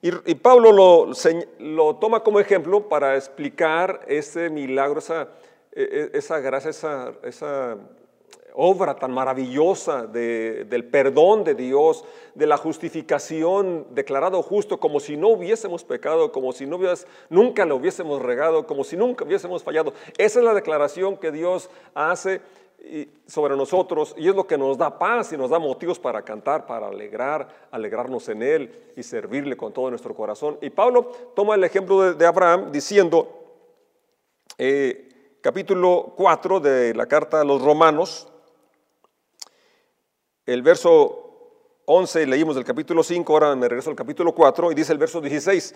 Y, 0.00 0.34
Pablo 0.36 0.72
lo, 0.72 1.96
toma 1.96 2.22
como 2.22 2.38
ejemplo 2.38 2.88
para 2.88 3.16
explicar 3.16 4.00
ese 4.06 4.48
milagro, 4.48 5.00
esa, 5.00 5.28
e, 5.72 6.10
e, 6.12 6.18
esa 6.18 6.38
gracia, 6.38 6.70
esa, 6.70 7.14
esa 7.24 7.78
obra 8.54 8.94
tan 8.96 9.12
maravillosa 9.12 10.06
del 10.06 10.84
perdón 10.84 11.44
de 11.44 11.54
Dios, 11.54 12.04
de 12.34 12.46
la 12.46 12.56
justificación 12.56 13.86
declarado 13.90 14.42
justo, 14.42 14.80
como 14.80 14.98
si 14.98 15.16
no 15.16 15.28
hubiésemos 15.28 15.84
pecado, 15.84 16.32
como 16.32 16.52
si 16.52 16.64
no 16.64 16.78
nunca 17.28 17.66
lo 17.66 17.76
hubiésemos 17.76 18.22
regado, 18.22 18.66
como 18.66 18.82
si 18.82 18.96
nunca 18.96 19.24
hubiésemos 19.24 19.62
fallado. 19.62 19.92
Esa 20.16 20.38
es 20.38 20.44
la 20.44 20.54
declaración 20.54 21.18
que 21.18 21.32
Dios 21.32 21.68
hace 21.94 22.40
sobre 23.26 23.56
nosotros 23.56 24.14
y 24.16 24.28
es 24.28 24.34
lo 24.34 24.46
que 24.46 24.56
nos 24.56 24.78
da 24.78 24.98
paz 24.98 25.32
y 25.32 25.36
nos 25.36 25.50
da 25.50 25.58
motivos 25.58 25.98
para 25.98 26.22
cantar, 26.22 26.66
para 26.66 26.88
alegrar, 26.88 27.48
alegrarnos 27.70 28.28
en 28.28 28.42
Él 28.42 28.92
y 28.96 29.02
servirle 29.02 29.56
con 29.56 29.72
todo 29.72 29.90
nuestro 29.90 30.14
corazón. 30.14 30.58
Y 30.60 30.70
Pablo 30.70 31.10
toma 31.34 31.56
el 31.56 31.64
ejemplo 31.64 32.14
de, 32.14 32.26
Abraham 32.26 32.70
diciendo, 32.70 33.28
eh, 34.58 35.38
capítulo 35.40 36.14
4 36.16 36.60
de 36.60 36.94
la 36.94 37.06
carta 37.06 37.40
a 37.40 37.44
los 37.44 37.60
romanos, 37.60 38.28
el 40.44 40.62
verso 40.62 41.26
11 41.86 42.26
leímos 42.26 42.54
del 42.54 42.64
capítulo 42.64 43.02
5, 43.02 43.32
ahora 43.32 43.56
me 43.56 43.68
regreso 43.68 43.90
al 43.90 43.96
capítulo 43.96 44.32
4 44.32 44.70
y 44.70 44.74
dice 44.74 44.92
el 44.92 44.98
verso 44.98 45.20
16, 45.20 45.74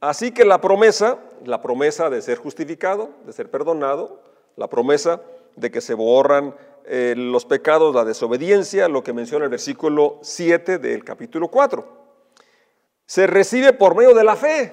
así 0.00 0.32
que 0.32 0.44
la 0.44 0.60
promesa, 0.60 1.18
la 1.44 1.62
promesa 1.62 2.10
de 2.10 2.20
ser 2.20 2.38
justificado, 2.38 3.10
de 3.24 3.32
ser 3.32 3.48
perdonado, 3.48 4.22
la 4.56 4.68
promesa 4.68 5.20
de 5.56 5.70
que 5.70 5.80
se 5.80 5.94
borran 5.94 6.54
eh, 6.84 7.14
los 7.16 7.44
pecados, 7.44 7.94
la 7.94 8.04
desobediencia, 8.04 8.88
lo 8.88 9.02
que 9.02 9.12
menciona 9.12 9.44
el 9.44 9.50
versículo 9.50 10.18
7 10.22 10.78
del 10.78 11.04
capítulo 11.04 11.48
4. 11.48 11.86
Se 13.04 13.26
recibe 13.26 13.72
por 13.72 13.94
medio 13.94 14.14
de 14.14 14.24
la 14.24 14.36
fe. 14.36 14.72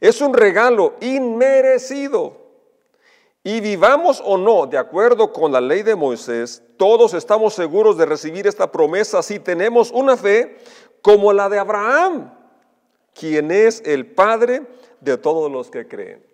Es 0.00 0.20
un 0.20 0.34
regalo 0.34 0.94
inmerecido. 1.00 2.48
Y 3.44 3.60
vivamos 3.60 4.22
o 4.24 4.36
no, 4.36 4.66
de 4.66 4.76
acuerdo 4.76 5.32
con 5.32 5.52
la 5.52 5.60
ley 5.60 5.82
de 5.82 5.94
Moisés, 5.94 6.62
todos 6.76 7.14
estamos 7.14 7.54
seguros 7.54 7.96
de 7.96 8.04
recibir 8.04 8.46
esta 8.46 8.70
promesa 8.70 9.22
si 9.22 9.38
tenemos 9.38 9.90
una 9.90 10.16
fe 10.16 10.58
como 11.00 11.32
la 11.32 11.48
de 11.48 11.58
Abraham, 11.58 12.34
quien 13.14 13.50
es 13.50 13.82
el 13.86 14.06
Padre 14.06 14.62
de 15.00 15.16
todos 15.16 15.50
los 15.50 15.70
que 15.70 15.86
creen. 15.86 16.27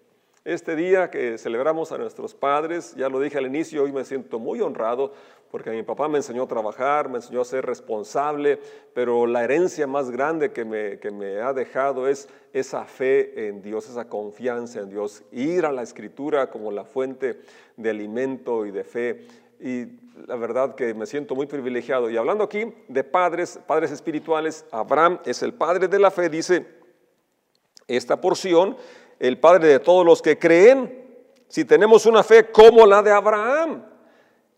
Este 0.45 0.77
día 0.77 1.09
que 1.09 1.39
celebramos 1.39 1.91
a 1.91 1.97
nuestros 1.97 2.35
padres, 2.35 2.95
ya 2.97 3.09
lo 3.09 3.19
dije 3.19 3.39
al 3.39 3.47
inicio, 3.47 3.83
hoy 3.83 3.93
me 3.93 4.05
siento 4.05 4.39
muy 4.39 4.61
honrado 4.61 5.15
porque 5.51 5.71
mi 5.71 5.83
papá 5.83 6.07
me 6.07 6.19
enseñó 6.19 6.43
a 6.43 6.47
trabajar, 6.47 7.09
me 7.09 7.17
enseñó 7.17 7.41
a 7.41 7.47
ser 7.47 7.65
responsable, 7.65 8.61
pero 8.93 9.27
la 9.27 9.43
herencia 9.43 9.87
más 9.87 10.11
grande 10.11 10.53
que 10.53 10.67
me, 10.67 10.99
que 10.99 11.11
me 11.11 11.41
ha 11.41 11.55
dejado 11.55 12.09
es 12.09 12.29
esa 12.53 12.85
fe 12.85 13.49
en 13.49 13.63
Dios, 13.63 13.89
esa 13.89 14.07
confianza 14.07 14.81
en 14.81 14.91
Dios, 14.91 15.23
ir 15.33 15.65
a 15.65 15.73
la 15.73 15.81
escritura 15.81 16.51
como 16.51 16.71
la 16.71 16.85
fuente 16.85 17.41
de 17.79 17.89
alimento 17.89 18.67
y 18.67 18.71
de 18.71 18.85
fe. 18.85 19.27
Y 19.59 19.87
la 20.27 20.37
verdad 20.37 20.75
que 20.75 20.93
me 20.93 21.07
siento 21.07 21.35
muy 21.35 21.47
privilegiado. 21.47 22.11
Y 22.11 22.19
hablando 22.19 22.45
aquí 22.45 22.71
de 22.89 23.03
padres, 23.03 23.59
padres 23.67 23.93
espirituales, 23.93 24.67
Abraham 24.71 25.21
es 25.25 25.43
el 25.43 25.55
padre 25.55 25.89
de 25.89 25.99
la 25.99 26.11
fe, 26.11 26.29
dice 26.29 26.85
esta 27.87 28.21
porción 28.21 28.77
el 29.29 29.39
Padre 29.39 29.69
de 29.69 29.81
todos 29.81 30.05
los 30.05 30.21
que 30.21 30.39
creen, 30.39 31.03
si 31.49 31.65
tenemos 31.65 32.07
una 32.07 32.23
fe 32.23 32.51
como 32.51 32.87
la 32.87 33.03
de 33.03 33.11
Abraham. 33.11 33.85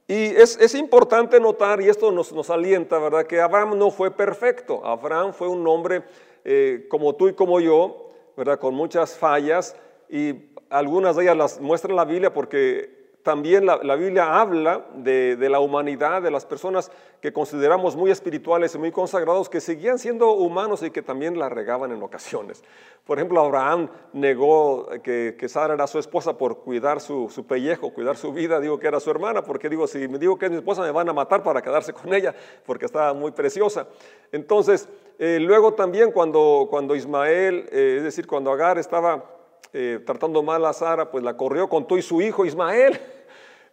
Y 0.08 0.26
es, 0.26 0.75
importante 0.75 1.40
notar, 1.40 1.80
y 1.80 1.88
esto 1.88 2.12
nos, 2.12 2.32
nos, 2.32 2.49
alienta, 2.50 2.99
¿verdad? 2.99 3.26
Que 3.26 3.40
Abraham 3.40 3.76
no 3.76 3.90
fue 3.90 4.11
perfecto. 4.11 4.85
Abraham 4.85 5.32
fue 5.32 5.49
un 5.49 5.66
hombre 5.66 6.04
eh, 6.44 6.87
como 6.88 7.14
tú 7.14 7.28
y 7.28 7.35
como 7.35 7.58
yo, 7.61 8.12
¿verdad? 8.37 8.58
Con 8.58 8.75
muchas 8.75 9.16
fallas, 9.16 9.75
y 10.08 10.35
algunas 10.70 11.16
de 11.16 11.25
ellas 11.25 11.37
las 11.37 11.61
muestra 11.61 11.92
la 11.94 12.04
Biblia 12.04 12.32
porque 12.32 12.96
también 13.26 13.66
la, 13.66 13.97
Biblia 13.97 14.38
habla 14.38 14.87
de, 14.95 15.37
la 15.50 15.59
humanidad, 15.59 16.23
de 16.23 16.30
las 16.30 16.47
personas 16.47 16.92
que 17.21 17.33
consideramos 17.33 17.97
muy 17.97 18.12
espirituales 18.12 18.76
y 18.76 18.78
muy 18.78 18.92
consagrados, 18.92 19.49
que 19.49 19.61
seguían 19.61 19.99
siendo 19.99 20.30
humanos 20.30 20.85
y 20.85 20.92
que 20.92 21.02
también 21.02 21.37
la 21.37 21.49
regaban 21.49 21.90
en 21.90 22.00
ocasiones. 22.04 22.62
Por 23.04 23.18
ejemplo, 23.18 23.40
Abraham 23.40 23.88
negó 24.12 24.87
que, 25.02 25.45
Sara 25.49 25.75
era 25.75 25.88
su 25.88 25.99
esposa 25.99 26.38
por 26.38 26.59
cuidar 26.59 27.00
su, 27.00 27.45
pellejo, 27.49 27.92
cuidar 27.92 28.16
su 28.16 28.33
vida. 28.33 28.61
Digo 28.61 28.78
que 28.78 28.87
era 28.87 29.00
su 29.00 29.11
hermana, 29.11 29.42
porque 29.42 29.68
digo, 29.68 29.88
si 29.88 30.06
me 30.06 30.21
digo 30.21 30.38
que 30.38 30.45
es 30.45 30.52
mi 30.52 30.59
esposa, 30.59 30.83
me 30.83 30.92
van 30.92 31.09
a 31.09 31.12
matar 31.12 31.42
para 31.42 31.61
quedarse 31.61 31.92
con 31.92 32.14
ella, 32.14 32.33
porque 32.64 32.87
estaba 32.87 33.12
muy 33.12 33.33
preciosa. 33.33 33.88
Entonces, 34.30 34.88
eh, 35.18 35.40
luego 35.40 35.75
también 35.75 36.12
cuando, 36.12 36.68
cuando 36.71 36.95
Ismael, 36.95 37.68
eh, 37.73 37.95
es 37.97 38.04
decir, 38.04 38.25
cuando 38.28 38.52
Agar 38.52 38.78
estaba 38.78 39.25
eh, 39.73 40.00
tratando 40.06 40.45
mal 40.45 40.64
a 40.64 40.73
Sara, 40.73 41.11
pues 41.11 41.25
la 41.25 41.37
corrió 41.37 41.68
con 41.68 41.88
tú 41.88 41.97
y 41.97 42.02
su 42.02 42.23
hijo 42.23 42.47
Ismael. 42.47 43.00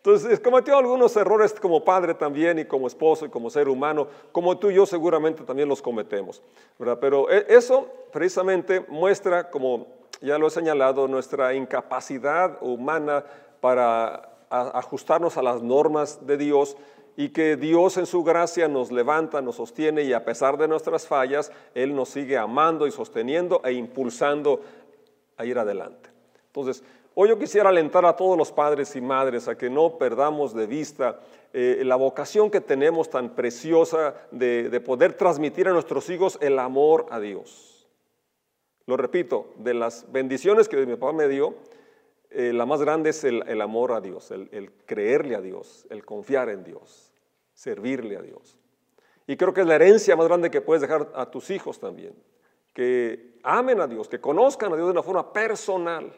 Entonces, 0.06 0.38
cometió 0.42 0.78
algunos 0.78 1.16
errores 1.16 1.54
como 1.54 1.86
padre 1.86 2.14
también 2.14 2.60
y 2.60 2.66
como 2.66 2.88
esposo 2.88 3.26
y 3.26 3.30
como 3.30 3.50
ser 3.50 3.70
humano, 3.70 4.10
como 4.34 4.58
tú 4.58 4.70
y 4.70 4.76
yo 4.76 4.86
seguramente 4.86 5.44
también 5.44 5.70
los 5.70 5.82
cometemos. 5.82 6.42
¿verdad? 6.78 6.98
Pero 7.00 7.32
e, 7.32 7.46
eso 7.48 7.88
precisamente 8.12 8.82
muestra, 8.90 9.50
como 9.50 9.88
ya 10.20 10.38
lo 10.38 10.48
he 10.48 10.50
señalado, 10.50 11.08
nuestra 11.08 11.54
incapacidad 11.54 12.58
humana 12.62 13.24
para 13.62 14.30
ajustarnos 14.50 15.38
a 15.38 15.42
las 15.42 15.62
normas 15.62 16.28
de 16.28 16.36
Dios 16.36 16.76
y 17.16 17.30
que 17.30 17.56
Dios 17.56 17.96
en 17.96 18.06
su 18.06 18.26
gracia 18.26 18.68
nos 18.68 18.92
levanta, 18.92 19.42
nos 19.42 19.56
sostiene 19.56 20.04
y 20.04 20.12
a 20.12 20.26
pesar 20.26 20.58
de 20.58 20.68
nuestras 20.68 21.08
fallas, 21.08 21.50
Él 21.76 21.96
nos 21.96 22.10
sigue 22.10 22.38
amando 22.38 22.88
y 22.88 22.92
sosteniendo 22.92 23.62
e 23.64 23.72
impulsando 23.72 24.60
a 25.38 25.46
ir 25.46 25.58
adelante. 25.58 26.10
Entonces, 26.48 26.84
Hoy 27.16 27.30
yo 27.30 27.38
quisiera 27.38 27.70
alentar 27.70 28.06
a 28.08 28.16
todos 28.16 28.36
los 28.36 28.52
padres 28.52 28.96
y 28.96 29.02
madres 29.02 29.48
a 29.48 29.56
que 29.56 29.70
no 29.70 30.00
perdamos 30.00 30.56
de 30.56 30.66
vista 30.66 31.20
eh, 31.54 31.84
la 31.86 31.96
vocación 31.96 32.50
que 32.50 32.60
tenemos 32.60 33.12
tan 33.12 33.36
preciosa 33.36 34.16
de, 34.32 34.82
poder 34.84 35.14
transmitir 35.14 35.68
a 35.68 35.74
nuestros 35.74 36.10
hijos 36.10 36.40
el 36.42 36.58
amor 36.58 37.06
a 37.12 37.20
Dios. 37.20 37.88
Lo 38.88 38.98
repito, 38.98 39.54
de 39.58 39.76
las 39.76 40.12
bendiciones 40.12 40.68
que 40.68 40.84
mi 40.88 40.96
papá 40.96 41.14
me 41.14 41.28
dio, 41.28 41.54
eh, 42.32 42.52
la 42.52 42.66
más 42.66 42.82
grande 42.82 43.12
es 43.12 43.24
el, 43.24 43.62
amor 43.62 43.92
a 43.92 44.02
Dios, 44.02 44.32
el, 44.32 44.50
el, 44.52 44.72
creerle 44.88 45.36
a 45.36 45.42
Dios, 45.42 45.86
el 45.92 46.04
confiar 46.04 46.50
en 46.50 46.64
Dios, 46.64 47.14
servirle 47.54 48.18
a 48.18 48.24
Dios. 48.24 48.58
Y 49.28 49.38
creo 49.38 49.54
que 49.54 49.62
es 49.62 49.68
la 49.68 49.76
herencia 49.76 50.16
más 50.16 50.28
grande 50.28 50.50
que 50.50 50.62
puedes 50.62 50.82
dejar 50.82 51.12
a 51.14 51.30
tus 51.30 51.52
hijos 51.52 51.80
también, 51.80 52.16
que 52.74 53.38
amen 53.44 53.82
a 53.82 53.88
Dios, 53.88 54.10
que 54.10 54.20
conozcan 54.20 54.74
a 54.74 54.76
Dios 54.76 54.88
de 54.88 54.94
una 54.94 55.04
forma 55.04 55.32
personal 55.32 56.12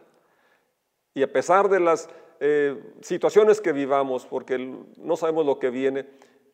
y 1.15 1.23
a 1.23 1.31
pesar 1.31 1.69
de 1.69 1.79
las 1.79 2.07
eh, 2.39 2.79
situaciones 3.01 3.61
que 3.61 3.71
vivamos, 3.71 4.25
porque 4.25 4.59
no 4.97 5.15
sabemos 5.15 5.45
lo 5.45 5.57
que 5.57 5.69
viene, 5.71 6.05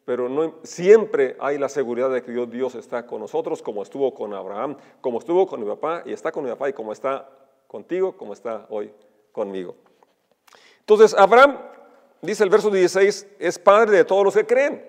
pero 0.06 0.30
no, 0.30 0.56
siempre 0.64 1.36
hay 1.40 1.58
la 1.58 1.68
seguridad 1.68 2.12
de 2.12 2.22
que 2.22 2.32
Dios, 2.32 2.50
Dios 2.50 2.76
está 2.76 3.06
con 3.06 3.22
nosotros, 3.22 3.62
como 3.62 3.82
estuvo 3.82 4.14
con 4.14 4.34
Abraham, 4.34 4.78
como 5.02 5.20
estuvo 5.20 5.48
con 5.48 5.60
mi 5.60 5.68
papá, 5.68 6.04
y 6.06 6.14
está 6.14 6.32
con 6.32 6.44
mi 6.44 6.52
papá, 6.52 6.70
y 6.70 6.74
como 6.74 6.94
está 6.94 7.28
contigo, 7.68 8.16
como 8.16 8.34
está 8.34 8.68
hoy 8.70 8.94
conmigo. 9.32 9.76
Entonces, 10.80 11.16
Abraham, 11.18 11.58
dice 12.22 12.44
el 12.44 12.50
verso 12.50 12.70
16, 12.70 13.28
es 13.40 13.60
padre 13.60 13.98
de 13.98 14.06
todos 14.06 14.24
los 14.24 14.36
que 14.36 14.46
creen. 14.46 14.86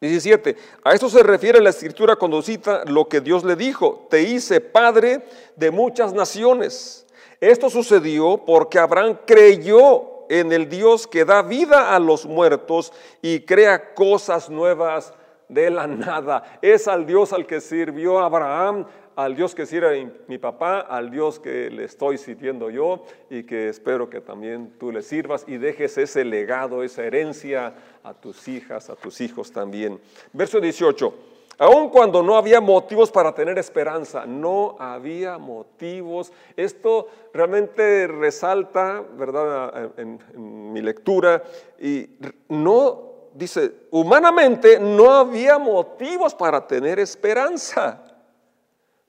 17. 0.00 0.56
A 0.84 0.92
esto 0.92 1.08
se 1.08 1.24
refiere 1.24 1.60
la 1.60 1.70
escritura 1.70 2.14
cuando 2.14 2.40
cita 2.42 2.84
lo 2.84 3.08
que 3.08 3.20
Dios 3.20 3.42
le 3.42 3.56
dijo, 3.56 4.06
te 4.08 4.22
hice 4.22 4.60
padre 4.60 5.24
de 5.56 5.72
muchas 5.72 6.12
naciones. 6.12 7.07
Esto 7.40 7.70
sucedió 7.70 8.42
porque 8.44 8.78
Abraham 8.78 9.18
creyó 9.24 10.26
en 10.28 10.52
el 10.52 10.68
Dios 10.68 11.06
que 11.06 11.24
da 11.24 11.42
vida 11.42 11.94
a 11.94 11.98
los 11.98 12.26
muertos 12.26 12.92
y 13.22 13.40
crea 13.40 13.94
cosas 13.94 14.50
nuevas 14.50 15.14
de 15.48 15.70
la 15.70 15.86
nada. 15.86 16.58
Es 16.62 16.88
al 16.88 17.06
Dios 17.06 17.32
al 17.32 17.46
que 17.46 17.60
sirvió 17.60 18.18
Abraham, 18.18 18.86
al 19.16 19.34
Dios 19.34 19.54
que 19.54 19.66
sirve 19.66 20.12
mi 20.26 20.38
papá, 20.38 20.80
al 20.80 21.10
Dios 21.10 21.40
que 21.40 21.70
le 21.70 21.84
estoy 21.84 22.18
sirviendo 22.18 22.70
yo 22.70 23.04
y 23.30 23.44
que 23.44 23.68
espero 23.68 24.10
que 24.10 24.20
también 24.20 24.74
tú 24.78 24.92
le 24.92 25.02
sirvas 25.02 25.44
y 25.46 25.56
dejes 25.58 25.96
ese 25.98 26.24
legado, 26.24 26.82
esa 26.82 27.04
herencia 27.04 27.74
a 28.02 28.14
tus 28.14 28.46
hijas, 28.48 28.90
a 28.90 28.96
tus 28.96 29.20
hijos 29.20 29.50
también. 29.50 30.00
Verso 30.32 30.60
18. 30.60 31.37
Aun 31.58 31.88
cuando 31.88 32.22
no 32.22 32.36
había 32.36 32.60
motivos 32.60 33.10
para 33.10 33.34
tener 33.34 33.58
esperanza, 33.58 34.24
no 34.24 34.76
había 34.78 35.38
motivos. 35.38 36.32
Esto 36.56 37.08
realmente 37.34 38.06
resalta, 38.06 39.02
¿verdad?, 39.16 39.90
en, 39.96 40.20
en 40.34 40.72
mi 40.72 40.80
lectura. 40.80 41.42
Y 41.80 42.10
no, 42.48 43.30
dice, 43.34 43.72
humanamente 43.90 44.78
no 44.78 45.12
había 45.12 45.58
motivos 45.58 46.32
para 46.32 46.64
tener 46.64 47.00
esperanza. 47.00 48.04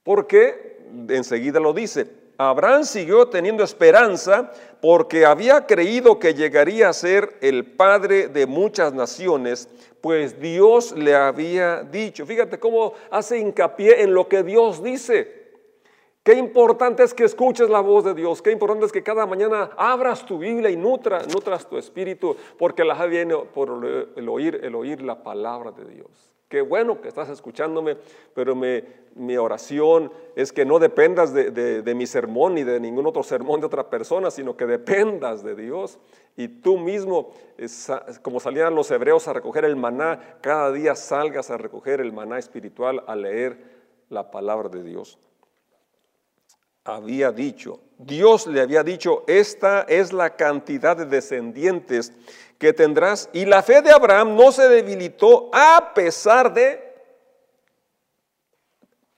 Porque 0.03 0.79
enseguida 1.08 1.60
lo 1.60 1.72
dice, 1.72 2.08
Abraham 2.41 2.86
siguió 2.86 3.27
teniendo 3.27 3.65
esperanza 3.65 4.50
porque 4.82 5.25
había 5.25 5.68
creído 5.68 6.20
que 6.20 6.34
llegaría 6.34 6.88
a 6.88 6.94
ser 6.94 7.36
el 7.41 7.65
padre 7.65 8.29
de 8.29 8.46
muchas 8.46 8.94
naciones, 8.94 9.68
pues 10.01 10.39
Dios 10.39 10.91
le 10.94 11.15
había 11.15 11.84
dicho. 11.84 12.25
Fíjate 12.25 12.60
cómo 12.60 12.94
hace 13.12 13.39
hincapié 13.39 14.01
en 14.01 14.13
lo 14.13 14.27
que 14.27 14.44
Dios 14.44 14.84
dice. 14.84 15.39
Qué 16.24 16.34
importante 16.34 17.03
es 17.03 17.13
que 17.13 17.24
escuches 17.24 17.70
la 17.70 17.79
voz 17.79 18.03
de 18.03 18.13
Dios, 18.13 18.41
qué 18.41 18.51
importante 18.51 18.86
es 18.86 18.91
que 18.91 19.01
cada 19.01 19.25
mañana 19.25 19.72
abras 19.77 20.25
tu 20.25 20.38
Biblia 20.38 20.70
y 20.70 20.75
nutras, 20.75 21.25
tu 21.68 21.77
espíritu, 21.77 22.36
porque 22.58 22.84
la 22.84 23.06
viene 23.06 23.36
por 23.53 23.70
el 24.15 24.29
oír, 24.29 24.60
el 24.62 24.75
oír 24.75 25.01
la 25.01 25.24
palabra 25.24 25.72
de 25.72 25.86
Dios. 25.86 26.29
Qué 26.50 26.62
bueno 26.62 27.00
que 27.00 27.08
estás 27.08 27.29
escuchándome, 27.29 27.96
pero 28.34 28.56
mi 28.56 29.38
oración 29.38 30.12
es 30.36 30.51
que 30.51 30.65
no 30.65 30.79
dependas 30.79 31.32
de, 31.32 31.94
mi 31.96 32.08
sermón 32.08 32.56
ni 32.56 32.63
de 32.63 32.79
ningún 32.79 33.06
otro 33.06 33.22
sermón 33.22 33.60
de 33.60 33.68
otra 33.68 33.88
persona, 33.88 34.32
sino 34.32 34.58
que 34.58 34.65
dependas 34.65 35.44
de 35.44 35.56
Dios 35.56 36.00
y 36.36 36.48
tú 36.48 36.79
mismo, 36.79 37.34
como 38.24 38.39
salían 38.39 38.74
los 38.74 38.89
hebreos 38.89 39.27
a 39.27 39.34
recoger 39.34 39.63
el 39.63 39.75
maná, 39.75 40.39
cada 40.41 40.72
día 40.72 40.96
salgas 40.96 41.51
a 41.51 41.58
recoger 41.58 42.01
el 42.01 42.13
maná 42.13 42.39
espiritual, 42.39 43.03
a 43.06 43.15
leer 43.15 43.60
la 44.10 44.32
palabra 44.32 44.70
de 44.70 44.82
Dios. 44.82 45.20
Había 46.84 47.32
dicho, 47.32 47.79
Dios 48.00 48.48
le 48.48 48.62
había 48.62 48.82
dicho, 48.82 49.24
esta 49.27 49.82
es 49.84 50.13
la 50.13 50.36
cantidad 50.36 50.98
de 50.98 51.06
descendientes 51.06 52.12
que 52.60 52.74
tendrás. 52.74 53.30
Y 53.34 53.46
la 53.46 53.63
fe 53.63 53.82
de 53.82 53.92
Abraham 53.92 54.36
no 54.36 54.51
se 54.51 54.68
debilitó 54.68 55.50
a 55.54 55.94
pesar 55.96 56.54
de 56.54 56.88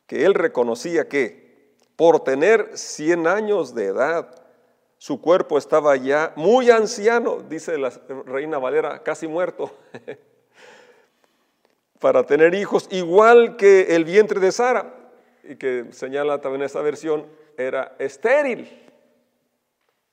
que 0.05 0.25
él 0.25 0.33
reconocía 0.33 1.09
que 1.09 1.75
por 1.95 2.23
tener 2.23 2.77
100 2.77 3.27
años 3.27 3.75
de 3.75 3.85
edad, 3.85 4.35
su 4.97 5.19
cuerpo 5.19 5.57
estaba 5.57 5.95
ya 5.95 6.33
muy 6.35 6.69
anciano, 6.69 7.41
dice 7.41 7.77
la 7.77 7.91
reina 8.25 8.59
Valera, 8.59 9.01
casi 9.03 9.27
muerto, 9.27 9.75
para 11.99 12.25
tener 12.25 12.53
hijos, 12.53 12.87
igual 12.91 13.55
que 13.55 13.95
el 13.95 14.05
vientre 14.05 14.39
de 14.39 14.51
Sara, 14.51 14.93
y 15.43 15.55
que 15.55 15.87
señala 15.91 16.41
también 16.41 16.63
esta 16.63 16.81
versión, 16.81 17.25
era 17.57 17.95
estéril, 17.99 18.69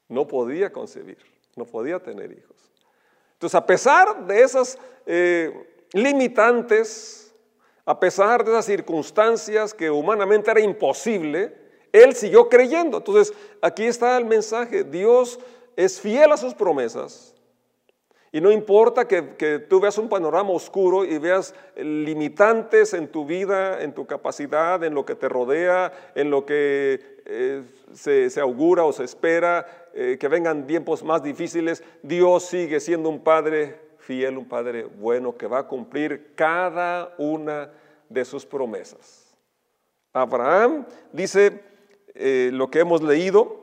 no 0.08 0.26
podía 0.26 0.72
concebir, 0.72 1.18
no 1.56 1.64
podía 1.64 1.98
tener 1.98 2.32
hijos. 2.32 2.67
Entonces, 3.38 3.54
a 3.54 3.64
pesar 3.64 4.26
de 4.26 4.42
esas 4.42 4.76
eh, 5.06 5.86
limitantes, 5.92 7.32
a 7.84 8.00
pesar 8.00 8.44
de 8.44 8.50
esas 8.50 8.64
circunstancias 8.64 9.72
que 9.72 9.92
humanamente 9.92 10.50
era 10.50 10.60
imposible, 10.60 11.54
él 11.92 12.16
siguió 12.16 12.48
creyendo. 12.48 12.96
Entonces, 12.96 13.32
aquí 13.62 13.84
está 13.84 14.16
el 14.16 14.24
mensaje. 14.24 14.82
Dios 14.82 15.38
es 15.76 16.00
fiel 16.00 16.32
a 16.32 16.36
sus 16.36 16.52
promesas. 16.52 17.32
Y 18.30 18.40
no 18.40 18.50
importa 18.50 19.08
que, 19.08 19.58
tú 19.70 19.80
veas 19.80 19.96
un 19.96 20.08
panorama 20.08 20.50
oscuro 20.50 21.04
y 21.04 21.16
veas 21.18 21.54
limitantes 21.76 22.92
en 22.92 23.08
tu 23.08 23.24
vida, 23.24 23.82
en 23.82 23.94
tu 23.94 24.06
capacidad, 24.06 24.82
en 24.84 24.94
lo 24.94 25.06
que 25.06 25.14
te 25.14 25.28
rodea, 25.28 25.92
en 26.14 26.30
lo 26.30 26.44
que 26.44 27.22
eh, 27.24 27.62
se, 27.94 28.40
augura 28.40 28.84
o 28.84 28.92
se 28.92 29.04
espera, 29.04 29.66
eh, 30.00 30.16
que 30.16 30.28
vengan 30.28 30.64
tiempos 30.64 31.02
más 31.02 31.24
difíciles, 31.24 31.82
Dios 32.04 32.44
sigue 32.44 32.78
siendo 32.78 33.08
un 33.08 33.18
Padre 33.18 33.80
fiel, 33.98 34.38
un 34.38 34.46
Padre 34.46 34.84
bueno 34.84 35.36
que 35.36 35.48
va 35.48 35.58
a 35.58 35.66
cumplir 35.66 36.36
cada 36.36 37.16
una 37.18 37.72
de 38.08 38.24
sus 38.24 38.46
promesas. 38.46 39.36
Abraham 40.12 40.86
dice 41.12 41.64
eh, 42.14 42.50
lo 42.52 42.70
que 42.70 42.78
hemos 42.78 43.02
leído, 43.02 43.58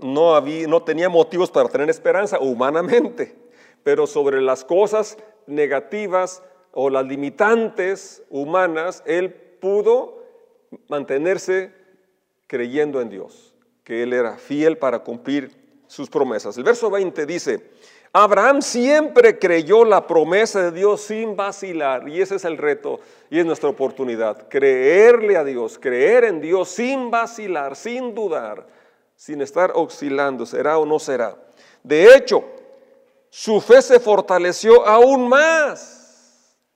no, 0.00 0.36
había, 0.36 0.68
no 0.68 0.84
tenía 0.84 1.08
motivos 1.08 1.50
para 1.50 1.68
tener 1.68 1.90
esperanza 1.90 2.38
humanamente, 2.38 3.34
pero 3.82 4.06
sobre 4.06 4.40
las 4.40 4.64
cosas 4.64 5.18
negativas 5.48 6.44
o 6.70 6.90
las 6.90 7.04
limitantes 7.04 8.22
humanas, 8.30 9.02
él 9.04 9.34
pudo 9.34 10.22
mantenerse 10.86 11.72
creyendo 12.46 13.00
en 13.00 13.08
Dios 13.08 13.47
que 13.88 14.02
él 14.02 14.12
era 14.12 14.36
fiel 14.36 14.76
para 14.76 14.98
cumplir 14.98 15.50
sus 15.86 16.10
promesas. 16.10 16.58
El 16.58 16.64
verso 16.64 16.90
20 16.90 17.24
dice, 17.24 17.70
Abraham 18.12 18.60
siempre 18.60 19.38
creyó 19.38 19.82
la 19.82 20.06
promesa 20.06 20.64
de 20.64 20.72
Dios 20.72 21.00
sin 21.00 21.34
vacilar, 21.34 22.06
y 22.06 22.20
ese 22.20 22.34
es 22.34 22.44
el 22.44 22.58
reto 22.58 23.00
y 23.30 23.38
es 23.38 23.46
nuestra 23.46 23.70
oportunidad, 23.70 24.46
creerle 24.46 25.38
a 25.38 25.44
Dios, 25.44 25.78
creer 25.78 26.24
en 26.24 26.42
Dios 26.42 26.68
sin 26.68 27.10
vacilar, 27.10 27.76
sin 27.76 28.14
dudar, 28.14 28.66
sin 29.16 29.40
estar 29.40 29.72
oscilando, 29.74 30.44
será 30.44 30.76
o 30.76 30.84
no 30.84 30.98
será. 30.98 31.34
De 31.82 32.14
hecho, 32.14 32.44
su 33.30 33.58
fe 33.58 33.80
se 33.80 33.98
fortaleció 34.00 34.86
aún 34.86 35.30
más 35.30 35.97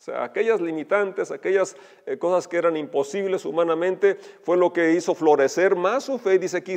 o 0.03 0.05
sea, 0.05 0.25
aquellas 0.25 0.61
limitantes, 0.61 1.31
aquellas 1.31 1.77
eh, 2.07 2.19
cosas 2.19 2.49
que 2.49 2.57
eran 2.57 2.77
imposibles 2.77 3.45
humanamente, 3.45 4.19
fue 4.43 4.57
lo 4.57 4.73
que 4.73 4.95
hizo 4.95 5.15
florecer 5.15 5.77
más 5.77 6.03
su 6.03 6.19
fe. 6.19 6.41
Dice 6.41 6.57
aquí, 6.57 6.75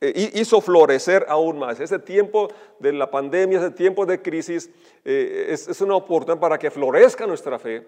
eh, 0.00 0.30
hizo 0.32 0.62
florecer 0.62 1.26
aún 1.28 1.58
más. 1.58 1.80
Ese 1.80 1.98
tiempo 1.98 2.48
de 2.78 2.94
la 2.94 3.10
pandemia, 3.10 3.58
ese 3.58 3.72
tiempo 3.72 4.06
de 4.06 4.22
crisis, 4.22 4.70
eh, 5.04 5.48
es, 5.50 5.68
es 5.68 5.82
una 5.82 5.96
oportunidad 5.96 6.40
para 6.40 6.58
que 6.58 6.70
florezca 6.70 7.26
nuestra 7.26 7.58
fe 7.58 7.86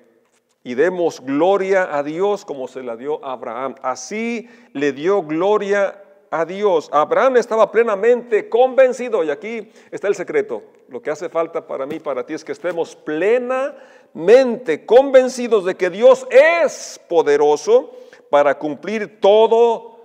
y 0.62 0.74
demos 0.74 1.22
gloria 1.22 1.96
a 1.96 2.02
Dios 2.02 2.44
como 2.44 2.68
se 2.68 2.82
la 2.82 2.94
dio 2.94 3.24
a 3.24 3.32
Abraham. 3.32 3.74
Así 3.80 4.50
le 4.74 4.92
dio 4.92 5.22
gloria 5.22 6.02
a 6.30 6.44
Dios. 6.44 6.88
Abraham 6.92 7.36
estaba 7.36 7.70
plenamente 7.70 8.48
convencido, 8.48 9.24
y 9.24 9.30
aquí 9.30 9.70
está 9.90 10.08
el 10.08 10.14
secreto. 10.14 10.62
Lo 10.88 11.02
que 11.02 11.10
hace 11.10 11.28
falta 11.28 11.66
para 11.66 11.86
mí, 11.86 11.98
para 11.98 12.24
ti, 12.24 12.34
es 12.34 12.44
que 12.44 12.52
estemos 12.52 12.94
plenamente 12.94 14.86
convencidos 14.86 15.64
de 15.64 15.74
que 15.76 15.90
Dios 15.90 16.26
es 16.30 17.00
poderoso 17.08 17.90
para 18.30 18.58
cumplir 18.58 19.20
todo, 19.20 19.98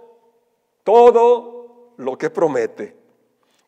todo 0.84 1.94
lo 1.98 2.18
que 2.18 2.30
promete. 2.30 2.96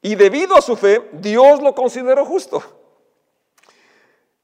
Y 0.01 0.15
debido 0.15 0.55
a 0.55 0.61
su 0.61 0.75
fe, 0.75 1.09
Dios 1.13 1.61
lo 1.61 1.73
consideró 1.73 2.25
justo. 2.25 2.61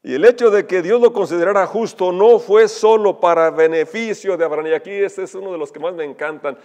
Y 0.02 0.14
el 0.14 0.24
hecho 0.24 0.50
de 0.50 0.66
que 0.66 0.80
Dios 0.80 1.00
lo 1.00 1.12
considerara 1.12 1.66
justo 1.66 2.10
no 2.10 2.38
fue 2.38 2.68
solo 2.68 3.20
para 3.20 3.50
beneficio 3.50 4.36
de 4.36 4.44
Abraham. 4.44 4.68
Y 4.68 4.72
aquí 4.72 4.90
este 4.90 5.24
es 5.24 5.34
uno 5.34 5.52
de 5.52 5.58
los 5.58 5.70
que 5.70 5.78
más 5.78 5.92
me 5.92 6.04
encantan 6.04 6.56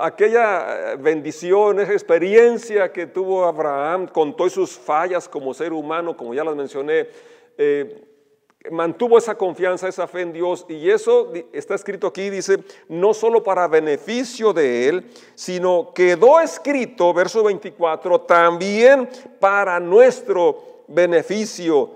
aquella 0.00 0.92
eh, 0.92 0.96
bendición, 0.96 1.80
esa 1.80 1.92
experiencia 1.92 2.92
que 2.92 3.06
tuvo 3.06 3.44
Abraham 3.44 4.06
con 4.06 4.34
todas 4.34 4.52
sus 4.52 4.72
fallas 4.72 5.28
como 5.28 5.52
ser 5.52 5.72
humano, 5.72 6.16
como 6.16 6.32
ya 6.32 6.44
las 6.44 6.56
mencioné, 6.56 7.08
eh, 7.58 8.04
mantuvo 8.70 9.18
esa 9.18 9.36
confianza, 9.36 9.86
esa 9.86 10.06
fe 10.06 10.22
en 10.22 10.32
Dios. 10.32 10.64
Y 10.68 10.90
eso 10.90 11.32
está 11.52 11.74
escrito 11.74 12.06
aquí, 12.06 12.30
dice, 12.30 12.58
no 12.88 13.12
solo 13.12 13.42
para 13.42 13.68
beneficio 13.68 14.52
de 14.52 14.88
él, 14.88 15.10
sino 15.34 15.92
quedó 15.94 16.40
escrito, 16.40 17.12
verso 17.12 17.44
24, 17.44 18.22
también 18.22 19.08
para 19.38 19.78
nuestro 19.78 20.84
beneficio, 20.88 21.90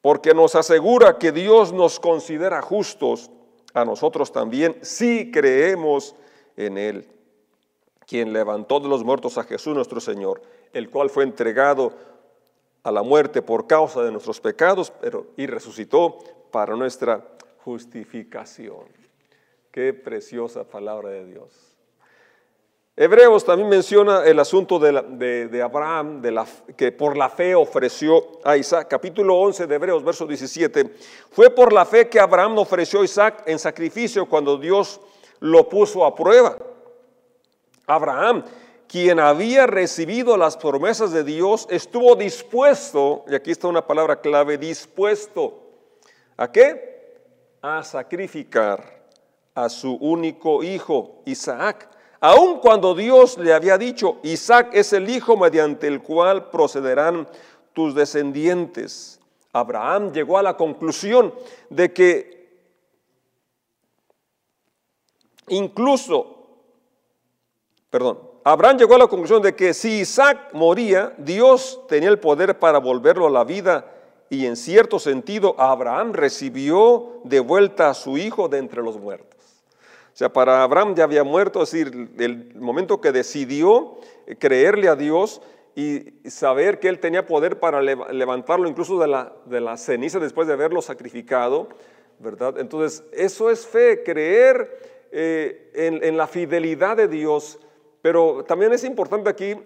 porque 0.00 0.32
nos 0.32 0.54
asegura 0.54 1.18
que 1.18 1.32
Dios 1.32 1.72
nos 1.72 1.98
considera 1.98 2.62
justos 2.62 3.30
a 3.74 3.84
nosotros 3.84 4.32
también 4.32 4.76
si 4.82 5.30
creemos 5.30 6.14
en 6.66 6.78
él, 6.78 7.08
quien 8.06 8.32
levantó 8.32 8.80
de 8.80 8.88
los 8.88 9.04
muertos 9.04 9.38
a 9.38 9.44
Jesús 9.44 9.74
nuestro 9.74 10.00
Señor, 10.00 10.42
el 10.72 10.90
cual 10.90 11.10
fue 11.10 11.24
entregado 11.24 11.92
a 12.82 12.90
la 12.90 13.02
muerte 13.02 13.42
por 13.42 13.66
causa 13.66 14.02
de 14.02 14.10
nuestros 14.10 14.40
pecados, 14.40 14.92
pero 15.00 15.26
y 15.36 15.46
resucitó 15.46 16.18
para 16.50 16.76
nuestra 16.76 17.24
justificación. 17.64 18.86
Qué 19.70 19.92
preciosa 19.92 20.64
palabra 20.64 21.10
de 21.10 21.26
Dios. 21.26 21.70
Hebreos 22.96 23.44
también 23.44 23.68
menciona 23.68 24.26
el 24.26 24.38
asunto 24.40 24.78
de, 24.78 25.62
Abraham, 25.62 26.20
de 26.20 26.32
la, 26.32 26.46
que 26.76 26.92
por 26.92 27.16
la 27.16 27.30
fe 27.30 27.54
ofreció 27.54 28.40
a 28.44 28.56
Isaac. 28.56 28.88
Capítulo 28.90 29.36
11 29.36 29.66
de 29.66 29.74
Hebreos, 29.74 30.04
verso 30.04 30.26
17. 30.26 30.92
Fue 31.30 31.48
por 31.48 31.72
la 31.72 31.86
fe 31.86 32.08
que 32.08 32.20
Abraham 32.20 32.58
ofreció 32.58 33.00
a 33.00 33.04
Isaac 33.04 33.44
en 33.46 33.58
sacrificio 33.58 34.26
cuando 34.28 34.58
Dios 34.58 35.00
lo 35.40 35.68
puso 35.68 36.04
a 36.04 36.14
prueba. 36.14 36.56
Abraham, 37.86 38.44
quien 38.86 39.18
había 39.18 39.66
recibido 39.66 40.36
las 40.36 40.56
promesas 40.56 41.12
de 41.12 41.24
Dios, 41.24 41.66
estuvo 41.70 42.14
dispuesto, 42.14 43.24
y 43.28 43.34
aquí 43.34 43.50
está 43.50 43.68
una 43.68 43.86
palabra 43.86 44.20
clave, 44.20 44.58
dispuesto. 44.58 45.62
¿A 46.36 46.50
qué? 46.50 47.18
A 47.62 47.82
sacrificar 47.82 49.00
a 49.54 49.68
su 49.68 49.94
único 49.94 50.62
hijo, 50.62 51.22
Isaac 51.26 51.90
Aun 52.20 52.58
cuando 52.58 52.94
Dios 52.94 53.38
le 53.38 53.54
había 53.54 53.78
dicho, 53.78 54.18
Isaac 54.22 54.70
es 54.74 54.92
el 54.92 55.08
hijo 55.08 55.38
mediante 55.38 55.86
el 55.86 56.02
cual 56.02 56.50
procederán 56.50 57.26
tus 57.72 57.94
descendientes. 57.94 59.18
Abraham 59.54 60.12
llegó 60.12 60.36
a 60.36 60.42
la 60.42 60.56
conclusión 60.58 61.34
de 61.70 61.94
que 61.94 62.39
incluso, 65.50 66.46
perdón, 67.90 68.30
Abraham 68.42 68.78
llegó 68.78 68.94
a 68.94 68.98
la 68.98 69.06
conclusión 69.06 69.42
de 69.42 69.54
que 69.54 69.74
si 69.74 70.00
Isaac 70.00 70.50
moría, 70.54 71.12
Dios 71.18 71.80
tenía 71.88 72.08
el 72.08 72.18
poder 72.18 72.58
para 72.58 72.78
volverlo 72.78 73.26
a 73.26 73.30
la 73.30 73.44
vida 73.44 73.92
y 74.30 74.46
en 74.46 74.56
cierto 74.56 74.98
sentido 74.98 75.54
Abraham 75.58 76.14
recibió 76.14 77.20
de 77.24 77.40
vuelta 77.40 77.90
a 77.90 77.94
su 77.94 78.16
hijo 78.16 78.48
de 78.48 78.58
entre 78.58 78.82
los 78.82 78.98
muertos. 78.98 79.38
O 80.12 80.16
sea, 80.16 80.32
para 80.32 80.62
Abraham 80.62 80.94
ya 80.94 81.04
había 81.04 81.24
muerto, 81.24 81.62
es 81.62 81.70
decir, 81.70 82.10
el 82.18 82.54
momento 82.56 83.00
que 83.00 83.12
decidió 83.12 83.98
creerle 84.38 84.88
a 84.88 84.96
Dios 84.96 85.42
y 85.74 86.12
saber 86.28 86.80
que 86.80 86.88
él 86.88 86.98
tenía 86.98 87.26
poder 87.26 87.60
para 87.60 87.80
levantarlo 87.80 88.68
incluso 88.68 88.98
de 88.98 89.08
la, 89.08 89.32
de 89.46 89.60
la 89.60 89.76
ceniza 89.76 90.18
después 90.18 90.46
de 90.46 90.54
haberlo 90.54 90.82
sacrificado, 90.82 91.68
¿verdad? 92.18 92.58
Entonces, 92.58 93.04
eso 93.12 93.50
es 93.50 93.66
fe, 93.66 94.02
creer 94.02 94.99
eh, 95.12 95.70
en, 95.74 96.16
la 96.16 96.28
fidelidad 96.28 96.96
de 96.96 97.08
Dios, 97.08 97.58
pero 98.00 98.44
también 98.44 98.72
es 98.72 98.84
importante 98.84 99.28
aquí, 99.28 99.56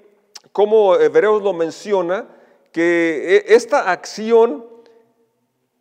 como 0.52 0.96
Hebreos 0.96 1.42
lo 1.42 1.52
menciona, 1.52 2.26
que 2.72 3.44
e, 3.46 3.54
esta 3.54 3.90
acción 3.90 4.64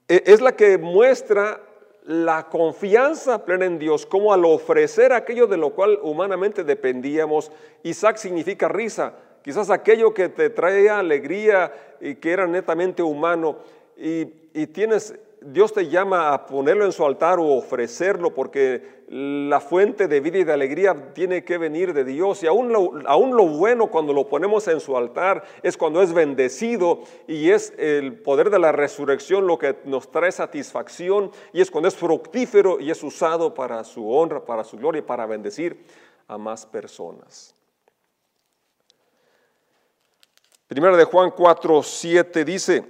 e, 0.09 0.21
es 0.25 0.41
la 0.41 0.55
que 0.55 0.77
muestra 0.77 1.61
la 2.03 2.49
confianza 2.49 3.45
plena 3.45 3.65
en 3.65 3.79
Dios, 3.79 4.05
como 4.05 4.33
al 4.33 4.43
ofrecer 4.43 5.13
aquello 5.13 5.47
de 5.47 5.55
lo 5.55 5.69
cual 5.69 5.97
humanamente 6.01 6.65
dependíamos, 6.65 7.49
Isaac 7.83 8.17
significa 8.17 8.67
risa, 8.67 9.13
quizás 9.43 9.69
aquello 9.69 10.13
que 10.13 10.27
te 10.27 10.49
traía 10.49 10.99
alegría 10.99 11.71
y 12.01 12.15
que 12.15 12.31
era 12.31 12.47
netamente 12.47 13.01
humano, 13.01 13.59
y, 13.95 14.27
y 14.53 14.67
tienes 14.67 15.15
Dios 15.45 15.73
te 15.73 15.89
llama 15.89 16.33
a 16.33 16.45
ponerlo 16.45 16.85
en 16.85 16.91
su 16.91 17.05
altar 17.05 17.39
o 17.39 17.45
ofrecerlo 17.45 18.33
porque 18.33 19.03
la 19.09 19.59
fuente 19.59 20.07
de 20.07 20.21
vida 20.21 20.39
y 20.39 20.43
de 20.43 20.53
alegría 20.53 21.13
tiene 21.13 21.43
que 21.43 21.57
venir 21.57 21.93
de 21.93 22.03
Dios. 22.03 22.41
Y 22.43 22.47
aún 22.47 22.71
lo, 22.71 22.93
aún 23.05 23.35
lo 23.35 23.45
bueno 23.45 23.87
cuando 23.87 24.13
lo 24.13 24.27
ponemos 24.27 24.67
en 24.67 24.79
su 24.79 24.95
altar 24.95 25.43
es 25.61 25.77
cuando 25.77 26.01
es 26.01 26.13
bendecido 26.13 27.01
y 27.27 27.49
es 27.49 27.73
el 27.77 28.21
poder 28.21 28.49
de 28.49 28.59
la 28.59 28.71
resurrección 28.71 29.45
lo 29.45 29.57
que 29.57 29.77
nos 29.85 30.09
trae 30.09 30.31
satisfacción 30.31 31.31
y 31.51 31.61
es 31.61 31.69
cuando 31.69 31.87
es 31.87 31.95
fructífero 31.95 32.79
y 32.79 32.91
es 32.91 33.03
usado 33.03 33.53
para 33.53 33.83
su 33.83 34.09
honra, 34.09 34.45
para 34.45 34.63
su 34.63 34.77
gloria 34.77 34.99
y 34.99 35.03
para 35.03 35.25
bendecir 35.25 35.85
a 36.27 36.37
más 36.37 36.65
personas. 36.65 37.53
Primera 40.67 40.97
de 40.97 41.03
Juan 41.03 41.29
4, 41.29 41.83
7 41.83 42.45
dice, 42.45 42.83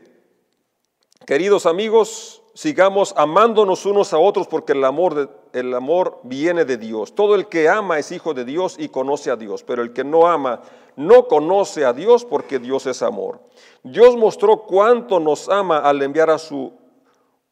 queridos 1.25 1.65
amigos, 1.65 2.42
sigamos 2.53 3.13
amándonos 3.17 3.85
unos 3.85 4.13
a 4.13 4.19
otros 4.19 4.47
porque 4.47 4.73
el 4.73 4.83
amor, 4.83 5.29
el 5.53 5.73
amor 5.73 6.19
viene 6.23 6.65
de 6.65 6.77
Dios. 6.77 7.15
Todo 7.15 7.35
el 7.35 7.47
que 7.47 7.69
ama 7.69 7.99
es 7.99 8.11
hijo 8.11 8.33
de 8.33 8.45
Dios 8.45 8.75
y 8.79 8.89
conoce 8.89 9.31
a 9.31 9.35
Dios, 9.35 9.63
pero 9.63 9.81
el 9.81 9.93
que 9.93 10.03
no 10.03 10.27
ama 10.27 10.61
no 10.95 11.27
conoce 11.27 11.85
a 11.85 11.93
Dios 11.93 12.25
porque 12.25 12.59
Dios 12.59 12.85
es 12.85 13.01
amor. 13.01 13.39
Dios 13.83 14.15
mostró 14.15 14.63
cuánto 14.63 15.19
nos 15.19 15.49
ama 15.49 15.79
al 15.79 16.01
enviar 16.01 16.29
a 16.29 16.37
su 16.37 16.73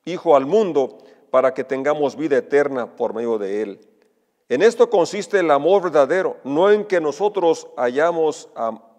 Hijo 0.06 0.36
al 0.36 0.48
mundo 0.48 0.98
para 1.30 1.54
que 1.54 1.64
tengamos 1.64 2.16
vida 2.16 2.38
eterna 2.38 2.96
por 2.96 3.14
medio 3.14 3.38
de 3.38 3.62
Él. 3.62 3.80
En 4.50 4.64
esto 4.64 4.90
consiste 4.90 5.40
el 5.40 5.52
amor 5.52 5.84
verdadero, 5.84 6.38
no 6.44 6.72
en 6.72 6.86
que 6.86 7.00
nosotros 7.00 7.68
hayamos, 7.78 8.50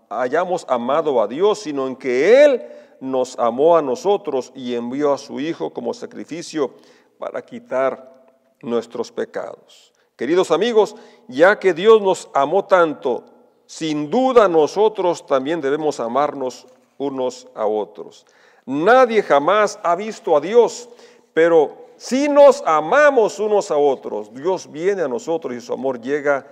hayamos 0.08 0.64
amado 0.68 1.20
a 1.20 1.26
Dios, 1.26 1.58
sino 1.58 1.88
en 1.88 1.96
que 1.96 2.44
Él 2.44 2.62
nos 3.02 3.36
amó 3.36 3.76
a 3.76 3.82
nosotros 3.82 4.52
y 4.54 4.76
envió 4.76 5.12
a 5.12 5.18
su 5.18 5.40
Hijo 5.40 5.72
como 5.72 5.92
sacrificio 5.92 6.70
para 7.18 7.42
quitar 7.42 8.26
nuestros 8.62 9.10
pecados. 9.10 9.92
Queridos 10.16 10.52
amigos, 10.52 10.94
ya 11.26 11.58
que 11.58 11.74
Dios 11.74 12.00
nos 12.00 12.30
amó 12.32 12.64
tanto, 12.64 13.24
sin 13.66 14.08
duda 14.08 14.46
nosotros 14.46 15.26
también 15.26 15.60
debemos 15.60 15.98
amarnos 15.98 16.68
unos 16.96 17.48
a 17.56 17.66
otros. 17.66 18.24
Nadie 18.64 19.20
jamás 19.20 19.80
ha 19.82 19.96
visto 19.96 20.36
a 20.36 20.40
Dios, 20.40 20.88
pero 21.34 21.88
si 21.96 22.28
nos 22.28 22.62
amamos 22.64 23.40
unos 23.40 23.72
a 23.72 23.76
otros, 23.76 24.32
Dios 24.32 24.70
viene 24.70 25.02
a 25.02 25.08
nosotros 25.08 25.56
y 25.56 25.60
su 25.60 25.72
amor 25.72 26.00
llega 26.00 26.46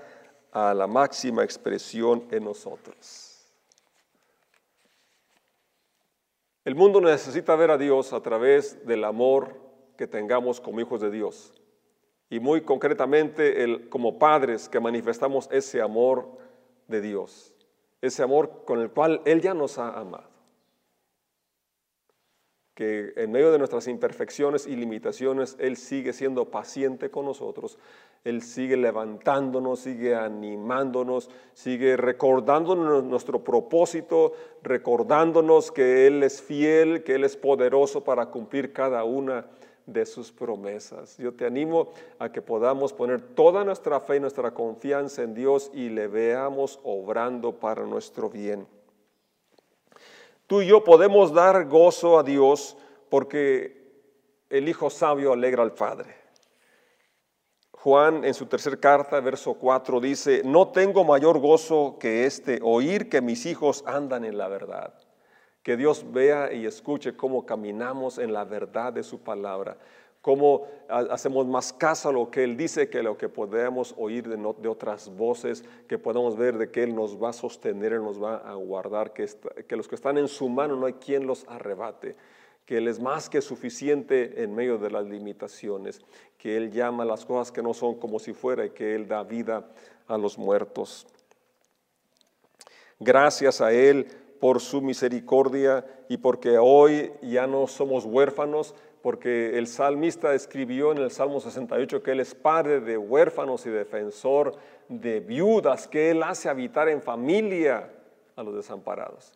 a 0.51 0.75
la 0.75 0.89
máxima 0.89 1.45
expresión 1.45 2.25
en 2.33 2.43
nosotros. 2.43 3.30
El 6.71 6.77
mundo 6.77 7.01
necesita 7.01 7.57
ver 7.57 7.73
a 7.73 7.79
Dios 7.79 8.13
a 8.13 8.23
través 8.23 8.87
del 8.87 9.03
amor 9.03 9.57
que 9.97 10.07
tengamos 10.07 10.61
como 10.61 10.81
hijos 10.81 11.01
de 11.01 11.11
Dios. 11.11 11.53
Y 12.29 12.39
muy 12.39 12.61
concretamente 12.61 13.65
el, 13.65 13.89
como 13.89 14.21
padres 14.21 14.69
que 14.69 14.79
manifestamos 14.79 15.49
ese 15.51 15.83
amor 15.83 16.29
de 16.87 17.01
Dios. 17.01 17.53
Ese 18.01 18.23
amor 18.23 18.63
con 18.65 18.79
el 18.79 18.89
cual 18.89 19.21
Él 19.25 19.41
ya 19.41 19.53
nos 19.53 19.79
ha 19.79 19.99
amado 19.99 20.31
que 22.77 23.15
en 23.17 23.33
medio 23.33 23.51
de 23.51 23.59
nuestras 23.59 23.89
imperfecciones 23.89 24.69
y 24.69 24.77
limitaciones, 24.77 25.57
Él 25.59 25.77
sigue 25.77 26.13
siendo 26.13 26.53
paciente 26.53 27.11
con 27.11 27.27
nosotros, 27.27 27.79
Él 28.23 28.43
sigue 28.43 28.77
levantándonos, 28.77 29.81
sigue 29.81 30.15
animándonos, 30.15 31.31
sigue 31.55 31.97
recordándonos 31.97 33.03
nuestro 33.05 33.43
propósito, 33.43 34.33
recordándonos 34.63 35.73
que 35.73 36.07
Él 36.07 36.23
es 36.23 36.43
fiel, 36.43 37.03
que 37.03 37.15
Él 37.15 37.25
es 37.25 37.37
poderoso 37.37 38.05
para 38.05 38.27
cumplir 38.27 38.75
cada 38.75 39.05
una 39.05 39.47
de 39.87 40.05
sus 40.05 40.31
promesas. 40.31 41.17
Yo 41.17 41.33
te 41.33 41.47
animo 41.47 41.89
a 42.19 42.31
que 42.31 42.43
podamos 42.43 42.93
poner 42.93 43.23
toda 43.23 43.65
nuestra 43.65 44.01
fe 44.01 44.17
y 44.17 44.21
nuestra 44.21 44.53
confianza 44.53 45.23
en 45.23 45.35
Dios 45.35 45.71
y 45.73 45.89
le 45.89 46.07
veamos 46.07 46.79
obrando 46.85 47.53
para 47.53 47.85
nuestro 47.87 48.29
bien. 48.29 48.67
Tú 50.47 50.61
y 50.61 50.67
yo 50.67 50.85
podemos 50.85 51.33
dar 51.33 51.67
gozo 51.69 52.19
a 52.19 52.23
Dios 52.23 52.77
porque 53.09 53.81
el 54.51 54.69
Hijo 54.69 54.91
sabio 54.91 55.33
alegra 55.33 55.63
al 55.63 55.73
Padre. 55.73 56.20
Juan 57.83 58.25
en 58.25 58.35
su 58.35 58.47
tercer 58.47 58.79
carta, 58.79 59.21
verso 59.21 59.55
4, 59.55 60.01
dice, 60.01 60.43
no 60.45 60.69
tengo 60.69 61.05
mayor 61.05 61.39
gozo 61.39 61.97
que 61.99 62.27
este, 62.27 62.61
oír 62.63 63.09
que 63.09 63.21
mis 63.21 63.47
hijos 63.47 63.83
andan 63.87 64.25
en 64.25 64.37
la 64.37 64.49
verdad. 64.49 64.95
Que 65.63 65.77
Dios 65.77 66.05
vea 66.13 66.53
y 66.53 66.67
escuche 66.67 67.17
cómo 67.17 67.47
caminamos 67.47 68.19
en 68.19 68.33
la 68.33 68.45
verdad 68.45 68.93
de 68.93 69.03
su 69.03 69.21
palabra 69.21 69.77
cómo 70.21 70.67
hacemos 70.89 71.47
más 71.47 71.73
caso 71.73 72.11
a 72.11 72.13
lo 72.13 72.31
que 72.31 72.45
Él 72.45 72.57
dice 72.57 72.91
que 72.91 73.03
lo 73.03 73.17
que 73.17 73.29
podemos 73.29 73.95
oír 73.97 74.29
de, 74.29 74.69
otras 74.69 75.09
voces, 75.17 75.65
que 75.89 75.99
podemos 75.99 76.37
ver 76.37 76.59
de 76.59 76.71
que 76.71 76.83
Él 76.83 76.95
nos 76.95 77.21
va 77.21 77.31
a 77.31 77.33
sostener, 77.33 77.95
Él 77.95 78.03
nos 78.03 78.23
va 78.23 78.37
a 78.37 78.55
guardar, 78.55 79.13
que, 79.13 79.27
que 79.67 79.77
los 79.77 79.89
que 79.89 79.95
están 79.95 80.19
en 80.19 80.29
su 80.29 80.49
mano 80.49 80.77
no 80.77 80.87
hay 80.87 80.95
quien 80.95 81.27
los 81.27 81.47
arrebate, 81.49 82.17
que 82.71 82.79
Él 82.79 82.87
es 82.87 83.01
más 83.01 83.29
que 83.29 83.43
suficiente 83.43 84.45
en 84.45 84.55
medio 84.55 84.79
de 84.79 84.93
las 84.93 85.05
limitaciones, 85.05 86.01
que 86.39 86.57
Él 86.57 86.71
llama 86.71 87.05
las 87.05 87.25
cosas 87.25 87.51
que 87.51 87.65
no 87.65 87.75
son 87.75 87.97
como 87.97 88.21
si 88.21 88.33
fuera 88.33 88.65
y 88.65 88.71
que 88.71 88.95
Él 88.95 89.09
da 89.09 89.25
vida 89.25 89.67
a 90.07 90.17
los 90.17 90.39
muertos. 90.39 91.05
Gracias 93.01 93.61
a 93.61 93.73
Él 93.73 94.07
por 94.39 94.61
su 94.61 94.83
misericordia 94.83 95.85
y 96.09 96.19
porque 96.19 96.59
hoy 96.59 97.11
ya 97.23 97.49
no 97.49 97.67
somos 97.67 98.05
huérfanos, 98.05 98.77
porque 99.03 99.59
el 99.59 99.67
salmista 99.67 100.33
escribió 100.33 100.93
en 100.93 100.99
el 100.99 101.11
Salmo 101.11 101.41
68 101.41 102.05
que 102.05 102.13
Él 102.13 102.21
es 102.21 102.37
padre 102.37 102.79
de 102.79 102.97
huérfanos 102.97 103.67
y 103.67 103.71
defensor 103.71 104.55
de 104.89 105.19
viudas, 105.19 105.89
que 105.89 106.13
Él 106.13 106.23
hace 106.23 106.49
habitar 106.49 106.89
en 106.89 107.03
familia 107.03 107.91
a 108.37 108.45
los 108.45 108.55
desamparados, 108.55 109.33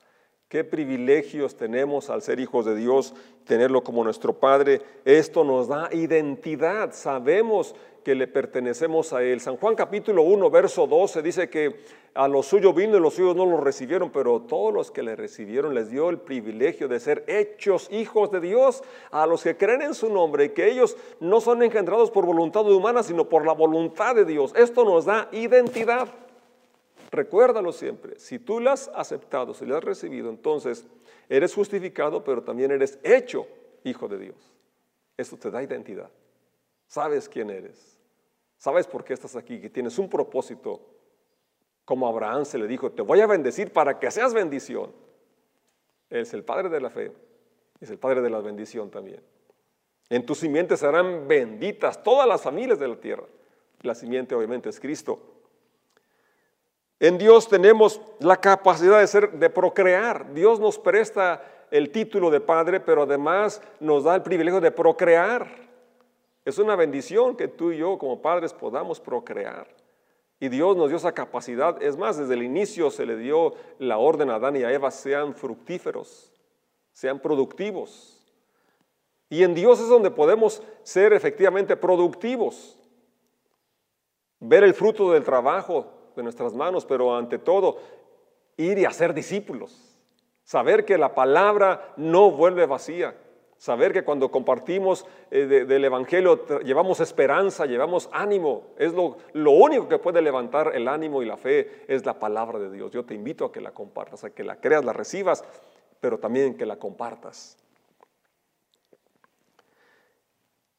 qué 0.54 0.62
privilegios 0.62 1.56
tenemos 1.56 2.10
al 2.10 2.22
ser 2.22 2.38
hijos 2.38 2.64
de 2.64 2.76
Dios, 2.76 3.12
tenerlo 3.44 3.82
como 3.82 4.04
nuestro 4.04 4.34
Padre. 4.34 4.80
Esto 5.04 5.42
nos 5.42 5.66
da 5.66 5.88
identidad, 5.92 6.92
sabemos 6.92 7.74
que 8.04 8.14
le 8.14 8.28
pertenecemos 8.28 9.12
a 9.12 9.24
Él. 9.24 9.40
San 9.40 9.56
Juan 9.56 9.74
capítulo 9.74 10.22
1, 10.22 10.50
verso 10.50 10.86
12 10.86 11.22
dice 11.22 11.50
que 11.50 11.80
a 12.14 12.28
los 12.28 12.46
suyos 12.46 12.72
vino 12.72 12.96
y 12.96 13.00
los 13.00 13.14
suyos 13.14 13.34
no 13.34 13.46
lo 13.46 13.56
recibieron, 13.56 14.10
pero 14.10 14.42
todos 14.42 14.72
los 14.72 14.92
que 14.92 15.02
le 15.02 15.16
recibieron 15.16 15.74
les 15.74 15.90
dio 15.90 16.08
el 16.08 16.18
privilegio 16.18 16.86
de 16.86 17.00
ser 17.00 17.24
hechos 17.26 17.88
hijos 17.90 18.30
de 18.30 18.40
Dios, 18.40 18.84
a 19.10 19.26
los 19.26 19.42
que 19.42 19.56
creen 19.56 19.82
en 19.82 19.94
su 19.94 20.08
nombre, 20.08 20.52
que 20.52 20.70
ellos 20.70 20.96
no 21.18 21.40
son 21.40 21.64
engendrados 21.64 22.12
por 22.12 22.26
voluntad 22.26 22.64
humana, 22.70 23.02
sino 23.02 23.28
por 23.28 23.44
la 23.44 23.54
voluntad 23.54 24.14
de 24.14 24.24
Dios. 24.24 24.52
Esto 24.54 24.84
nos 24.84 25.04
da 25.04 25.28
identidad. 25.32 26.23
Recuérdalo 27.14 27.70
siempre, 27.70 28.18
si 28.18 28.40
tú 28.40 28.58
lo 28.58 28.72
has 28.72 28.90
aceptado, 28.92 29.54
si 29.54 29.64
lo 29.64 29.76
has 29.76 29.84
recibido, 29.84 30.30
entonces 30.30 30.84
eres 31.28 31.54
justificado, 31.54 32.24
pero 32.24 32.42
también 32.42 32.72
eres 32.72 32.98
hecho 33.04 33.46
hijo 33.84 34.08
de 34.08 34.18
Dios. 34.18 34.52
Eso 35.16 35.36
te 35.36 35.48
da 35.48 35.62
identidad. 35.62 36.10
Sabes 36.88 37.28
quién 37.28 37.50
eres. 37.50 38.00
Sabes 38.58 38.88
por 38.88 39.04
qué 39.04 39.12
estás 39.12 39.36
aquí, 39.36 39.60
que 39.60 39.70
tienes 39.70 39.96
un 40.00 40.10
propósito. 40.10 40.80
Como 41.84 42.08
Abraham 42.08 42.44
se 42.44 42.58
le 42.58 42.66
dijo, 42.66 42.90
te 42.90 43.02
voy 43.02 43.20
a 43.20 43.28
bendecir 43.28 43.72
para 43.72 44.00
que 44.00 44.10
seas 44.10 44.34
bendición. 44.34 44.90
Él 46.10 46.22
es 46.22 46.34
el 46.34 46.42
Padre 46.42 46.68
de 46.68 46.80
la 46.80 46.90
fe, 46.90 47.12
es 47.80 47.90
el 47.90 47.98
Padre 47.98 48.22
de 48.22 48.30
la 48.30 48.40
bendición 48.40 48.90
también. 48.90 49.22
En 50.08 50.26
tu 50.26 50.34
simiente 50.34 50.76
serán 50.76 51.28
benditas 51.28 52.02
todas 52.02 52.26
las 52.26 52.42
familias 52.42 52.80
de 52.80 52.88
la 52.88 52.96
tierra. 52.96 53.24
La 53.82 53.94
simiente 53.94 54.34
obviamente 54.34 54.68
es 54.68 54.80
Cristo. 54.80 55.33
En 57.00 57.18
Dios 57.18 57.48
tenemos 57.48 58.00
la 58.20 58.36
capacidad 58.36 59.00
de 59.00 59.06
ser, 59.06 59.32
de 59.32 59.50
procrear. 59.50 60.32
Dios 60.32 60.60
nos 60.60 60.78
presta 60.78 61.42
el 61.70 61.90
título 61.90 62.30
de 62.30 62.40
padre, 62.40 62.80
pero 62.80 63.02
además 63.02 63.60
nos 63.80 64.04
da 64.04 64.14
el 64.14 64.22
privilegio 64.22 64.60
de 64.60 64.70
procrear. 64.70 65.64
Es 66.44 66.58
una 66.58 66.76
bendición 66.76 67.36
que 67.36 67.48
tú 67.48 67.72
y 67.72 67.78
yo 67.78 67.98
como 67.98 68.20
padres 68.20 68.52
podamos 68.52 69.00
procrear. 69.00 69.66
Y 70.38 70.48
Dios 70.48 70.76
nos 70.76 70.88
dio 70.88 70.98
esa 70.98 71.12
capacidad. 71.12 71.82
Es 71.82 71.96
más, 71.96 72.18
desde 72.18 72.34
el 72.34 72.42
inicio 72.42 72.90
se 72.90 73.06
le 73.06 73.16
dio 73.16 73.54
la 73.78 73.98
orden 73.98 74.30
a 74.30 74.36
Adán 74.36 74.56
y 74.56 74.62
a 74.62 74.72
Eva, 74.72 74.90
sean 74.90 75.34
fructíferos, 75.34 76.32
sean 76.92 77.18
productivos. 77.18 78.20
Y 79.30 79.42
en 79.42 79.54
Dios 79.54 79.80
es 79.80 79.88
donde 79.88 80.10
podemos 80.10 80.62
ser 80.82 81.12
efectivamente 81.12 81.76
productivos. 81.76 82.78
Ver 84.38 84.64
el 84.64 84.74
fruto 84.74 85.12
del 85.12 85.24
trabajo, 85.24 85.90
de 86.16 86.22
nuestras 86.22 86.54
manos, 86.54 86.84
pero 86.84 87.16
ante 87.16 87.38
todo, 87.38 87.78
ir 88.56 88.78
y 88.78 88.84
hacer 88.84 89.14
discípulos. 89.14 89.98
Saber 90.42 90.84
que 90.84 90.98
la 90.98 91.14
palabra 91.14 91.94
no 91.96 92.30
vuelve 92.30 92.66
vacía. 92.66 93.16
Saber 93.56 93.92
que 93.92 94.04
cuando 94.04 94.30
compartimos 94.30 95.06
eh, 95.30 95.46
del 95.46 95.84
Evangelio 95.84 96.44
llevamos 96.62 97.00
esperanza, 97.00 97.64
llevamos 97.64 98.10
ánimo. 98.12 98.74
Es 98.78 98.92
lo, 98.92 99.16
lo 99.32 99.52
único 99.52 99.88
que 99.88 99.98
puede 99.98 100.20
levantar 100.20 100.72
el 100.74 100.86
ánimo 100.86 101.22
y 101.22 101.26
la 101.26 101.36
fe, 101.36 101.84
es 101.88 102.04
la 102.04 102.18
palabra 102.18 102.58
de 102.58 102.70
Dios. 102.70 102.90
Yo 102.90 103.04
te 103.04 103.14
invito 103.14 103.46
a 103.46 103.52
que 103.52 103.62
la 103.62 103.70
compartas, 103.70 104.24
a 104.24 104.30
que 104.30 104.44
la 104.44 104.56
creas, 104.56 104.84
la 104.84 104.92
recibas, 104.92 105.44
pero 106.00 106.18
también 106.18 106.58
que 106.58 106.66
la 106.66 106.76
compartas. 106.76 107.56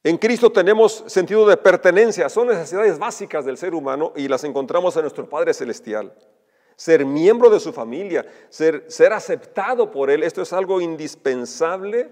En 0.05 0.19
Cristo 0.19 0.51
tenemos 0.51 1.03
sentido 1.07 1.47
de 1.47 1.57
pertenencia, 1.57 2.29
son 2.29 2.49
necesidades 2.49 2.99
básicas 2.99 3.43
del 3.43 3.57
ser 3.57 3.73
humano 3.73 4.13
y 4.15 4.27
las 4.27 4.43
encontramos 4.43 4.95
en 4.95 5.01
nuestro 5.01 5.27
Padre 5.27 5.51
Celestial. 5.51 6.13
Ser 6.75 7.03
miembro 7.03 7.49
de 7.49 7.59
su 7.59 7.73
familia, 7.73 8.23
ser, 8.49 8.85
aceptado 9.11 9.89
por 9.89 10.11
Él, 10.11 10.21
esto 10.21 10.43
es 10.43 10.53
algo 10.53 10.79
indispensable, 10.79 12.11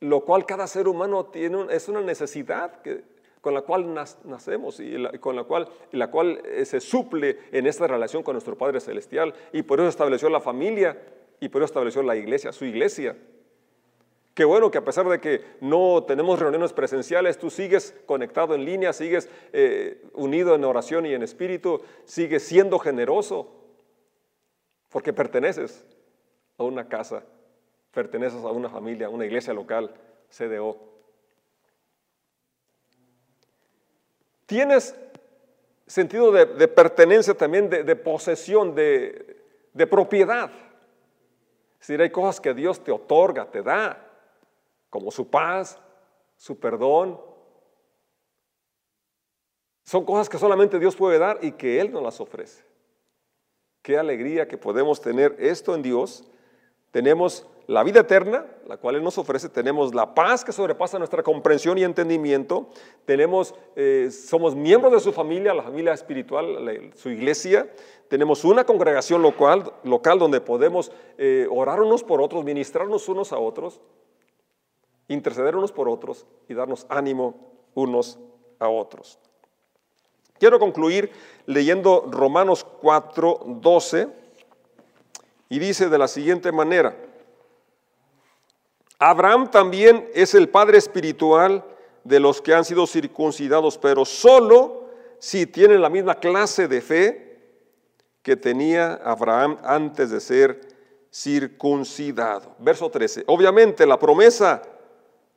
lo 0.00 0.24
cual 0.24 0.46
cada 0.46 0.66
ser 0.66 0.88
humano 0.88 1.26
tiene, 1.26 1.66
es 1.68 1.90
una 1.90 2.00
necesidad 2.00 2.80
que, 2.80 3.04
con 3.42 3.52
la 3.52 3.60
cual 3.60 3.92
nacemos 4.24 4.80
y 4.80 4.96
con 5.20 5.36
la 5.36 5.44
cual, 5.44 5.68
la 5.92 6.10
cual 6.10 6.40
eh, 6.46 6.64
se 6.64 6.80
suple 6.80 7.36
en 7.52 7.66
esta 7.66 7.86
relación 7.86 8.22
con 8.22 8.32
nuestro 8.32 8.56
Padre 8.56 8.80
Celestial. 8.80 9.34
Y 9.52 9.60
por 9.60 9.78
eso 9.78 9.90
estableció 9.90 10.30
la 10.30 10.40
familia 10.40 10.98
y 11.38 11.50
por 11.50 11.60
eso 11.60 11.66
estableció 11.66 12.02
la 12.02 12.16
iglesia, 12.16 12.50
su 12.50 12.64
iglesia. 12.64 13.14
Qué 14.34 14.44
bueno 14.44 14.68
que 14.72 14.78
a 14.78 14.84
pesar 14.84 15.08
de 15.08 15.20
que 15.20 15.44
no 15.60 16.02
tenemos 16.02 16.40
reuniones 16.40 16.72
presenciales, 16.72 17.38
tú 17.38 17.50
sigues 17.50 17.94
conectado 18.04 18.56
en 18.56 18.64
línea, 18.64 18.92
sigues 18.92 19.28
eh, 19.52 20.02
unido 20.12 20.56
en 20.56 20.64
oración 20.64 21.06
y 21.06 21.14
en 21.14 21.22
espíritu, 21.22 21.80
sigues 22.04 22.42
siendo 22.42 22.80
generoso, 22.80 23.48
porque 24.88 25.12
perteneces 25.12 25.84
a 26.58 26.64
una 26.64 26.88
casa, 26.88 27.22
perteneces 27.92 28.44
a 28.44 28.50
una 28.50 28.68
familia, 28.68 29.06
a 29.06 29.10
una 29.10 29.24
iglesia 29.24 29.54
local, 29.54 29.94
CDO. 30.28 30.78
Tienes 34.46 34.96
sentido 35.86 36.32
de, 36.32 36.68
pertenencia 36.68 37.34
también, 37.34 37.70
de, 37.70 37.96
posesión, 37.96 38.74
de, 38.74 39.36
de 39.72 39.86
propiedad. 39.86 40.50
Es 41.80 41.86
decir, 41.86 42.02
hay 42.02 42.10
cosas 42.10 42.40
que 42.40 42.52
Dios 42.52 42.82
te 42.82 42.90
otorga, 42.90 43.48
te 43.48 43.62
da 43.62 44.03
como 44.94 45.10
su 45.10 45.28
paz, 45.28 45.76
su 46.36 46.60
perdón. 46.60 47.20
Son 49.82 50.04
cosas 50.04 50.28
que 50.28 50.38
solamente 50.38 50.78
Dios 50.78 50.94
puede 50.94 51.18
dar 51.18 51.40
y 51.42 51.50
que 51.50 51.80
Él 51.80 51.90
nos 51.90 52.00
las 52.00 52.20
ofrece. 52.20 52.62
Qué 53.82 53.98
alegría 53.98 54.46
que 54.46 54.56
podemos 54.56 55.00
tener 55.00 55.34
esto 55.40 55.74
en 55.74 55.82
Dios. 55.82 56.22
Tenemos 56.92 57.44
la 57.66 57.82
vida 57.82 58.02
eterna, 58.02 58.46
la 58.68 58.76
cual 58.76 58.94
Él 58.94 59.02
nos 59.02 59.18
ofrece, 59.18 59.48
tenemos 59.48 59.92
la 59.96 60.14
paz 60.14 60.44
que 60.44 60.52
sobrepasa 60.52 60.96
nuestra 60.98 61.24
comprensión 61.24 61.76
y 61.76 61.82
entendimiento, 61.82 62.68
tenemos, 63.04 63.52
eh, 63.74 64.10
somos 64.12 64.54
miembros 64.54 64.92
de 64.92 65.00
su 65.00 65.12
familia, 65.12 65.54
la 65.54 65.64
familia 65.64 65.92
espiritual, 65.92 66.92
su 66.94 67.10
iglesia, 67.10 67.68
tenemos 68.06 68.44
una 68.44 68.64
congregación 68.64 69.22
local, 69.22 69.72
local 69.82 70.20
donde 70.20 70.40
podemos 70.40 70.92
eh, 71.18 71.48
orar 71.50 71.80
unos 71.80 72.04
por 72.04 72.20
otros, 72.20 72.44
ministrarnos 72.44 73.08
unos 73.08 73.32
a 73.32 73.38
otros, 73.38 73.80
interceder 75.08 75.56
unos 75.56 75.72
por 75.72 75.88
otros 75.88 76.26
y 76.48 76.54
darnos 76.54 76.86
ánimo 76.88 77.34
unos 77.74 78.18
a 78.58 78.68
otros. 78.68 79.18
Quiero 80.38 80.58
concluir 80.58 81.10
leyendo 81.46 82.06
Romanos 82.10 82.64
4, 82.80 83.40
12 83.46 84.08
y 85.48 85.58
dice 85.58 85.88
de 85.88 85.98
la 85.98 86.08
siguiente 86.08 86.50
manera, 86.52 86.96
Abraham 88.98 89.50
también 89.50 90.08
es 90.14 90.34
el 90.34 90.48
padre 90.48 90.78
espiritual 90.78 91.64
de 92.04 92.20
los 92.20 92.40
que 92.40 92.54
han 92.54 92.64
sido 92.64 92.86
circuncidados, 92.86 93.78
pero 93.78 94.04
solo 94.04 94.88
si 95.18 95.46
tienen 95.46 95.82
la 95.82 95.88
misma 95.88 96.16
clase 96.16 96.68
de 96.68 96.80
fe 96.80 97.38
que 98.22 98.36
tenía 98.36 98.94
Abraham 99.04 99.58
antes 99.62 100.10
de 100.10 100.20
ser 100.20 100.60
circuncidado. 101.12 102.56
Verso 102.58 102.90
13. 102.90 103.24
Obviamente 103.26 103.86
la 103.86 103.98
promesa 103.98 104.62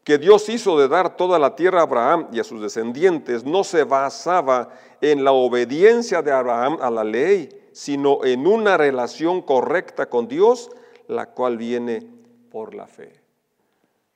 que 0.08 0.18
Dios 0.18 0.48
hizo 0.48 0.80
de 0.80 0.88
dar 0.88 1.18
toda 1.18 1.38
la 1.38 1.54
tierra 1.58 1.82
a 1.82 1.84
Abraham 1.84 2.30
y 2.32 2.40
a 2.40 2.46
sus 2.46 2.62
descendientes 2.62 3.44
no 3.44 3.66
se 3.66 3.84
basaba 3.84 4.70
en 5.02 5.26
la 5.26 5.34
obediencia 5.34 6.22
de 6.22 6.32
Abraham 6.32 6.78
a 6.80 6.90
la 6.90 7.04
ley, 7.04 7.50
sino 7.74 8.24
en 8.24 8.48
una 8.48 8.78
relación 8.78 9.42
correcta 9.42 10.10
con 10.10 10.30
Dios, 10.30 10.72
la 11.10 11.32
cual 11.32 11.58
viene 11.58 12.08
por 12.50 12.74
la 12.74 12.88
fe. 12.88 13.20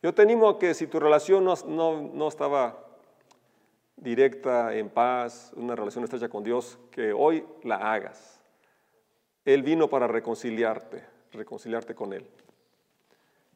Yo 0.01 0.13
te 0.13 0.21
animo 0.21 0.47
a 0.47 0.57
que 0.57 0.73
si 0.73 0.87
tu 0.87 0.97
relación 0.97 1.43
no, 1.43 1.55
no 1.65 2.27
estaba 2.29 2.85
directa, 3.97 4.73
en 4.73 4.87
paz, 4.87 5.51
una 5.57 5.75
relación 5.75 6.05
estrecha 6.05 6.29
con 6.29 6.41
Dios, 6.41 6.79
que 6.89 7.11
hoy 7.11 7.43
la 7.63 7.75
hagas. 7.75 8.39
Él 9.43 9.61
vino 9.61 9.89
para 9.89 10.07
reconciliarte, 10.07 11.03
reconciliarte 11.33 11.93
con 11.93 12.13
Él 12.13 12.25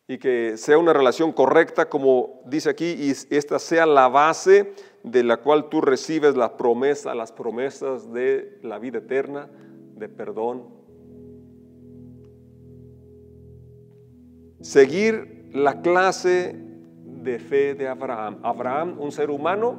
y 0.08 0.18
que 0.20 0.58
sea 0.58 0.78
una 0.78 0.94
relación 0.94 1.32
correcta, 1.32 1.90
como 1.90 2.42
dice 2.46 2.70
aquí, 2.70 2.86
y 2.86 3.12
esta 3.36 3.58
sea 3.58 3.86
la 3.86 4.08
base 4.08 4.74
de 5.04 5.24
la 5.24 5.38
cual 5.38 5.70
tú 5.70 5.82
recibes 5.82 6.36
la 6.36 6.58
promesa, 6.58 7.16
las 7.16 7.32
promesas 7.32 8.12
de 8.14 8.60
la 8.62 8.78
vida 8.78 9.00
eterna, 9.00 9.50
de 9.96 10.08
perdón. 10.10 10.68
Seguir 14.62 15.50
la 15.54 15.82
clase 15.82 16.56
de 17.06 17.40
fe 17.40 17.74
de 17.74 17.88
Abraham. 17.88 18.40
Abraham, 18.44 18.98
un 19.00 19.12
ser 19.12 19.32
humano, 19.32 19.76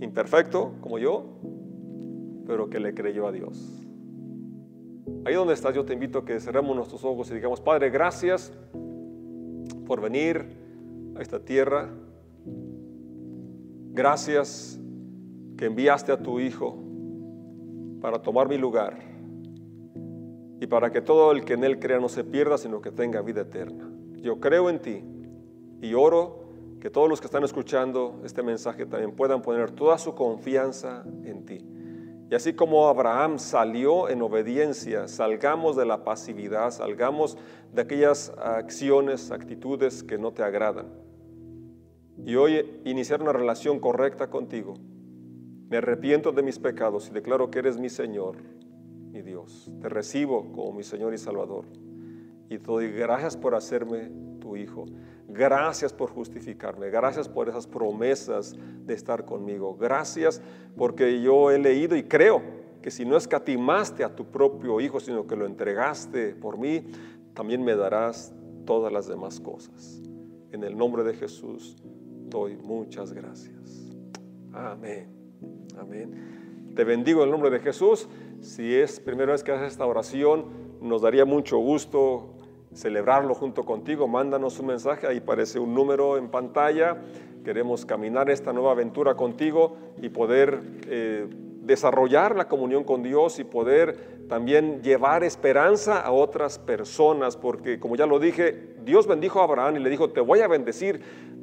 imperfecto 0.00 0.72
como 0.80 0.98
yo, 0.98 1.24
pero 2.46 2.68
que 2.68 2.80
le 2.80 2.94
creyó 2.94 3.28
a 3.28 3.32
Dios. 3.32 3.84
Ahí 5.24 5.34
donde 5.34 5.54
estás, 5.54 5.72
yo 5.74 5.84
te 5.84 5.92
invito 5.92 6.18
a 6.18 6.24
que 6.24 6.40
cerremos 6.40 6.74
nuestros 6.74 7.04
ojos 7.04 7.30
y 7.30 7.34
digamos, 7.34 7.60
Padre, 7.60 7.90
gracias 7.90 8.52
por 9.86 10.00
venir 10.00 10.46
a 11.16 11.22
esta 11.22 11.40
tierra. 11.40 11.90
Gracias 13.92 14.80
que 15.56 15.66
enviaste 15.66 16.12
a 16.12 16.22
tu 16.22 16.40
Hijo 16.40 16.78
para 18.00 18.20
tomar 18.20 18.48
mi 18.48 18.58
lugar 18.58 18.98
y 20.60 20.66
para 20.66 20.90
que 20.90 21.00
todo 21.00 21.32
el 21.32 21.44
que 21.44 21.54
en 21.54 21.64
Él 21.64 21.78
crea 21.78 21.98
no 21.98 22.08
se 22.08 22.24
pierda, 22.24 22.58
sino 22.58 22.80
que 22.80 22.90
tenga 22.90 23.20
vida 23.20 23.42
eterna. 23.42 23.90
Yo 24.20 24.40
creo 24.40 24.70
en 24.70 24.80
ti 24.80 25.02
y 25.80 25.94
oro 25.94 26.42
que 26.80 26.90
todos 26.90 27.08
los 27.08 27.20
que 27.20 27.26
están 27.26 27.44
escuchando 27.44 28.20
este 28.24 28.42
mensaje 28.42 28.86
también 28.86 29.12
puedan 29.12 29.42
poner 29.42 29.70
toda 29.70 29.98
su 29.98 30.14
confianza 30.14 31.04
en 31.24 31.44
ti. 31.44 31.58
Y 32.32 32.34
así 32.34 32.54
como 32.54 32.88
Abraham 32.88 33.38
salió 33.38 34.08
en 34.08 34.22
obediencia, 34.22 35.06
salgamos 35.06 35.76
de 35.76 35.84
la 35.84 36.02
pasividad, 36.02 36.70
salgamos 36.70 37.36
de 37.74 37.82
aquellas 37.82 38.32
acciones, 38.38 39.30
actitudes 39.30 40.02
que 40.02 40.16
no 40.16 40.32
te 40.32 40.42
agradan. 40.42 40.86
Y 42.24 42.36
hoy 42.36 42.80
iniciar 42.86 43.20
una 43.20 43.34
relación 43.34 43.80
correcta 43.80 44.30
contigo. 44.30 44.76
Me 45.68 45.76
arrepiento 45.76 46.32
de 46.32 46.42
mis 46.42 46.58
pecados 46.58 47.08
y 47.08 47.12
declaro 47.12 47.50
que 47.50 47.58
eres 47.58 47.76
mi 47.76 47.90
Señor, 47.90 48.38
mi 49.10 49.20
Dios. 49.20 49.70
Te 49.82 49.90
recibo 49.90 50.50
como 50.52 50.72
mi 50.72 50.84
Señor 50.84 51.12
y 51.12 51.18
Salvador. 51.18 51.66
Y 52.48 52.56
te 52.56 52.64
doy 52.64 52.92
gracias 52.92 53.36
por 53.36 53.54
hacerme 53.54 54.10
tu 54.40 54.56
Hijo. 54.56 54.86
Gracias 55.32 55.92
por 55.92 56.10
justificarme. 56.10 56.90
Gracias 56.90 57.28
por 57.28 57.48
esas 57.48 57.66
promesas 57.66 58.54
de 58.84 58.94
estar 58.94 59.24
conmigo. 59.24 59.76
Gracias 59.76 60.42
porque 60.76 61.22
yo 61.22 61.50
he 61.50 61.58
leído 61.58 61.96
y 61.96 62.02
creo 62.02 62.42
que 62.82 62.90
si 62.90 63.04
no 63.04 63.16
escatimaste 63.16 64.04
a 64.04 64.14
tu 64.14 64.26
propio 64.26 64.80
Hijo, 64.80 65.00
sino 65.00 65.26
que 65.26 65.36
lo 65.36 65.46
entregaste 65.46 66.34
por 66.34 66.58
mí, 66.58 66.84
también 67.32 67.64
me 67.64 67.74
darás 67.74 68.34
todas 68.66 68.92
las 68.92 69.06
demás 69.06 69.40
cosas. 69.40 70.02
En 70.50 70.64
el 70.64 70.76
nombre 70.76 71.02
de 71.02 71.14
Jesús 71.14 71.76
doy 72.28 72.56
muchas 72.56 73.12
gracias. 73.12 73.90
Amén. 74.52 75.08
Amén. 75.78 76.72
Te 76.74 76.84
bendigo 76.84 77.20
en 77.20 77.26
el 77.26 77.30
nombre 77.30 77.50
de 77.50 77.60
Jesús. 77.60 78.08
Si 78.40 78.74
es 78.74 79.00
primera 79.00 79.32
vez 79.32 79.42
que 79.42 79.52
haces 79.52 79.72
esta 79.72 79.86
oración, 79.86 80.46
nos 80.80 81.02
daría 81.02 81.24
mucho 81.24 81.58
gusto 81.58 82.34
celebrarlo 82.74 83.34
junto 83.34 83.64
contigo, 83.64 84.08
mándanos 84.08 84.58
un 84.58 84.66
mensaje, 84.66 85.06
ahí 85.06 85.18
aparece 85.18 85.58
un 85.58 85.74
número 85.74 86.16
en 86.16 86.28
pantalla. 86.28 86.96
Queremos 87.44 87.84
caminar 87.84 88.30
esta 88.30 88.52
nueva 88.52 88.72
aventura 88.72 89.14
contigo 89.14 89.76
y 90.00 90.08
poder 90.08 90.60
eh, 90.86 91.26
desarrollar 91.62 92.36
la 92.36 92.48
comunión 92.48 92.84
con 92.84 93.02
Dios 93.02 93.38
y 93.38 93.44
poder 93.44 94.26
también 94.28 94.82
llevar 94.82 95.24
esperanza 95.24 96.00
a 96.00 96.12
otras 96.12 96.58
personas, 96.58 97.36
porque 97.36 97.78
como 97.78 97.96
ya 97.96 98.06
lo 98.06 98.18
dije, 98.18 98.74
Dios 98.84 99.06
bendijo 99.06 99.40
a 99.40 99.44
Abraham 99.44 99.76
y 99.76 99.80
le 99.80 99.90
dijo, 99.90 100.10
te 100.10 100.20
voy 100.20 100.40
a 100.40 100.48
bendecir 100.48 101.02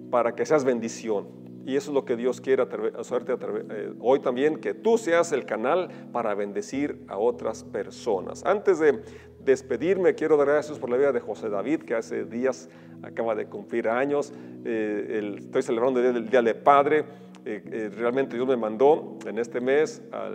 para 0.09 0.35
que 0.35 0.45
seas 0.45 0.63
bendición. 0.63 1.27
Y 1.65 1.75
eso 1.75 1.91
es 1.91 1.93
lo 1.93 2.03
que 2.03 2.15
Dios 2.15 2.41
quiere 2.41 2.65
hacerte 2.97 3.33
eh, 3.33 3.93
hoy 3.99 4.19
también, 4.21 4.57
que 4.57 4.73
tú 4.73 4.97
seas 4.97 5.31
el 5.31 5.45
canal 5.45 5.89
para 6.11 6.33
bendecir 6.33 7.03
a 7.07 7.17
otras 7.17 7.63
personas. 7.63 8.43
Antes 8.43 8.79
de 8.79 9.03
despedirme, 9.43 10.15
quiero 10.15 10.37
dar 10.37 10.47
gracias 10.47 10.79
por 10.79 10.89
la 10.89 10.97
vida 10.97 11.11
de 11.11 11.19
José 11.19 11.49
David, 11.49 11.81
que 11.81 11.95
hace 11.95 12.25
días 12.25 12.69
acaba 13.01 13.35
de 13.35 13.45
cumplir 13.45 13.87
años. 13.87 14.33
Eh, 14.65 15.35
estoy 15.39 15.61
celebrando 15.61 15.99
el 15.99 16.29
Día 16.29 16.41
del 16.41 16.55
Padre. 16.55 17.05
Eh, 17.45 17.89
realmente 17.95 18.35
Dios 18.35 18.47
me 18.47 18.57
mandó 18.57 19.17
en 19.25 19.39
este 19.39 19.61
mes 19.61 20.01
a, 20.11 20.29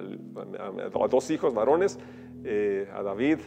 dos 1.08 1.30
hijos 1.30 1.54
varones, 1.54 1.98
a 2.94 3.02
David 3.02 3.38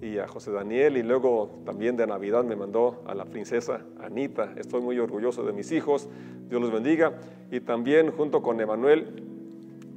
y 0.00 0.18
a 0.18 0.28
José 0.28 0.50
Daniel 0.50 0.96
y 0.96 1.02
luego 1.02 1.62
también 1.64 1.96
de 1.96 2.06
Navidad 2.06 2.44
me 2.44 2.56
mandó 2.56 3.02
a 3.06 3.14
la 3.14 3.24
princesa 3.24 3.80
Anita. 4.00 4.52
Estoy 4.56 4.82
muy 4.82 4.98
orgulloso 4.98 5.44
de 5.44 5.52
mis 5.52 5.72
hijos, 5.72 6.08
Dios 6.48 6.60
los 6.60 6.72
bendiga. 6.72 7.14
Y 7.50 7.60
también 7.60 8.10
junto 8.10 8.42
con 8.42 8.60
Emanuel 8.60 9.33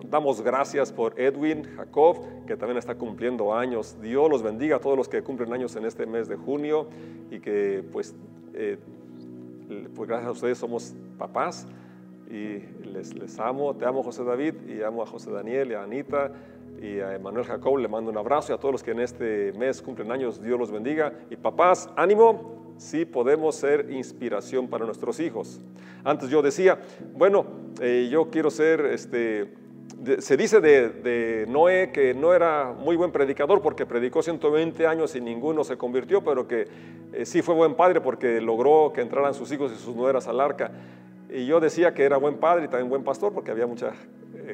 damos 0.09 0.41
gracias 0.41 0.91
por 0.91 1.19
Edwin 1.19 1.63
Jacob, 1.75 2.17
que 2.45 2.55
también 2.55 2.77
está 2.77 2.95
cumpliendo 2.95 3.53
años. 3.53 3.97
Dios 4.01 4.29
los 4.29 4.41
bendiga 4.41 4.77
a 4.77 4.79
todos 4.79 4.97
los 4.97 5.09
que 5.09 5.21
cumplen 5.21 5.51
años 5.53 5.75
en 5.75 5.85
este 5.85 6.05
mes 6.05 6.27
de 6.27 6.35
junio 6.35 6.87
y 7.31 7.39
que 7.39 7.83
pues, 7.91 8.15
eh, 8.53 8.77
pues 9.93 10.07
gracias 10.07 10.29
a 10.29 10.31
ustedes 10.31 10.57
somos 10.57 10.95
papás 11.17 11.67
y 12.29 12.59
les, 12.85 13.39
amo. 13.39 13.75
Te 13.75 13.85
amo 13.85 14.03
José 14.03 14.23
David 14.23 14.55
y 14.67 14.81
amo 14.81 15.03
a 15.03 15.05
José 15.05 15.31
Daniel 15.31 15.71
y 15.71 15.73
a 15.73 15.83
Anita 15.83 16.31
y 16.81 16.99
a 16.99 17.15
Emanuel 17.15 17.45
Jacob 17.45 17.77
le 17.77 17.87
mando 17.87 18.11
un 18.11 18.17
abrazo 18.17 18.51
y 18.51 18.55
a 18.55 18.59
todos 18.59 18.71
los 18.71 18.83
que 18.83 18.91
en 18.91 18.99
este 18.99 19.51
mes 19.53 19.81
cumplen 19.81 20.11
años, 20.11 20.41
Dios 20.41 20.59
los 20.59 20.71
bendiga. 20.71 21.13
Y 21.29 21.35
papás, 21.35 21.89
ánimo, 21.95 22.73
sí 22.77 23.05
podemos 23.05 23.55
ser 23.55 23.91
inspiración 23.91 24.67
para 24.67 24.85
nuestros 24.85 25.19
hijos. 25.19 25.59
Antes 26.03 26.29
yo 26.29 26.41
decía, 26.41 26.79
bueno, 27.15 27.45
eh, 27.81 28.07
yo 28.11 28.29
quiero 28.29 28.49
ser, 28.51 28.81
este, 28.85 29.53
se 30.19 30.37
dice 30.37 30.61
de, 30.61 31.45
Noé 31.47 31.91
que 31.91 32.13
no 32.13 32.33
era 32.33 32.73
muy 32.77 32.95
buen 32.95 33.11
predicador 33.11 33.61
porque 33.61 33.85
predicó 33.85 34.21
120 34.21 34.85
años 34.85 35.15
y 35.15 35.21
ninguno 35.21 35.63
se 35.63 35.77
convirtió, 35.77 36.23
pero 36.23 36.47
que 36.47 36.67
eh, 37.13 37.25
sí 37.25 37.41
fue 37.41 37.55
buen 37.55 37.75
padre 37.75 38.01
porque 38.01 38.39
logró 38.41 38.91
que 38.93 39.01
entraran 39.01 39.33
sus 39.33 39.51
hijos 39.51 39.71
y 39.71 39.75
sus 39.75 39.95
nueras 39.95 40.27
al 40.27 40.39
arca. 40.39 40.71
Y 41.29 41.45
yo 41.45 41.59
decía 41.59 41.93
que 41.93 42.03
era 42.03 42.17
buen 42.17 42.37
padre 42.37 42.65
y 42.65 42.67
también 42.67 42.89
buen 42.89 43.03
pastor 43.03 43.33
porque 43.33 43.51
había 43.51 43.67
mucha 43.67 43.91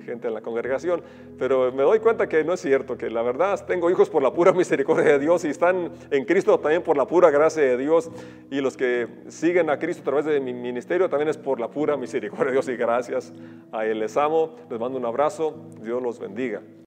gente 0.01 0.27
en 0.27 0.33
la 0.33 0.41
congregación, 0.41 1.01
pero 1.37 1.71
me 1.71 1.83
doy 1.83 1.99
cuenta 1.99 2.27
que 2.27 2.43
no 2.43 2.53
es 2.53 2.61
cierto, 2.61 2.97
que 2.97 3.09
la 3.09 3.21
verdad 3.21 3.65
tengo 3.65 3.89
hijos 3.89 4.09
por 4.09 4.23
la 4.23 4.33
pura 4.33 4.51
misericordia 4.53 5.13
de 5.13 5.19
Dios 5.19 5.45
y 5.45 5.49
están 5.49 5.91
en 6.11 6.25
Cristo 6.25 6.59
también 6.59 6.81
por 6.83 6.97
la 6.97 7.05
pura 7.05 7.29
gracia 7.29 7.63
de 7.63 7.77
Dios 7.77 8.09
y 8.49 8.61
los 8.61 8.77
que 8.77 9.07
siguen 9.27 9.69
a 9.69 9.79
Cristo 9.79 10.01
a 10.01 10.05
través 10.05 10.25
de 10.25 10.39
mi 10.39 10.53
ministerio 10.53 11.09
también 11.09 11.29
es 11.29 11.37
por 11.37 11.59
la 11.59 11.69
pura 11.69 11.97
misericordia 11.97 12.45
de 12.45 12.51
Dios 12.53 12.69
y 12.69 12.75
gracias 12.75 13.33
a 13.71 13.85
Él. 13.85 13.99
Les 13.99 14.17
amo, 14.17 14.55
les 14.69 14.79
mando 14.79 14.97
un 14.97 15.05
abrazo, 15.05 15.55
Dios 15.81 16.01
los 16.01 16.19
bendiga. 16.19 16.61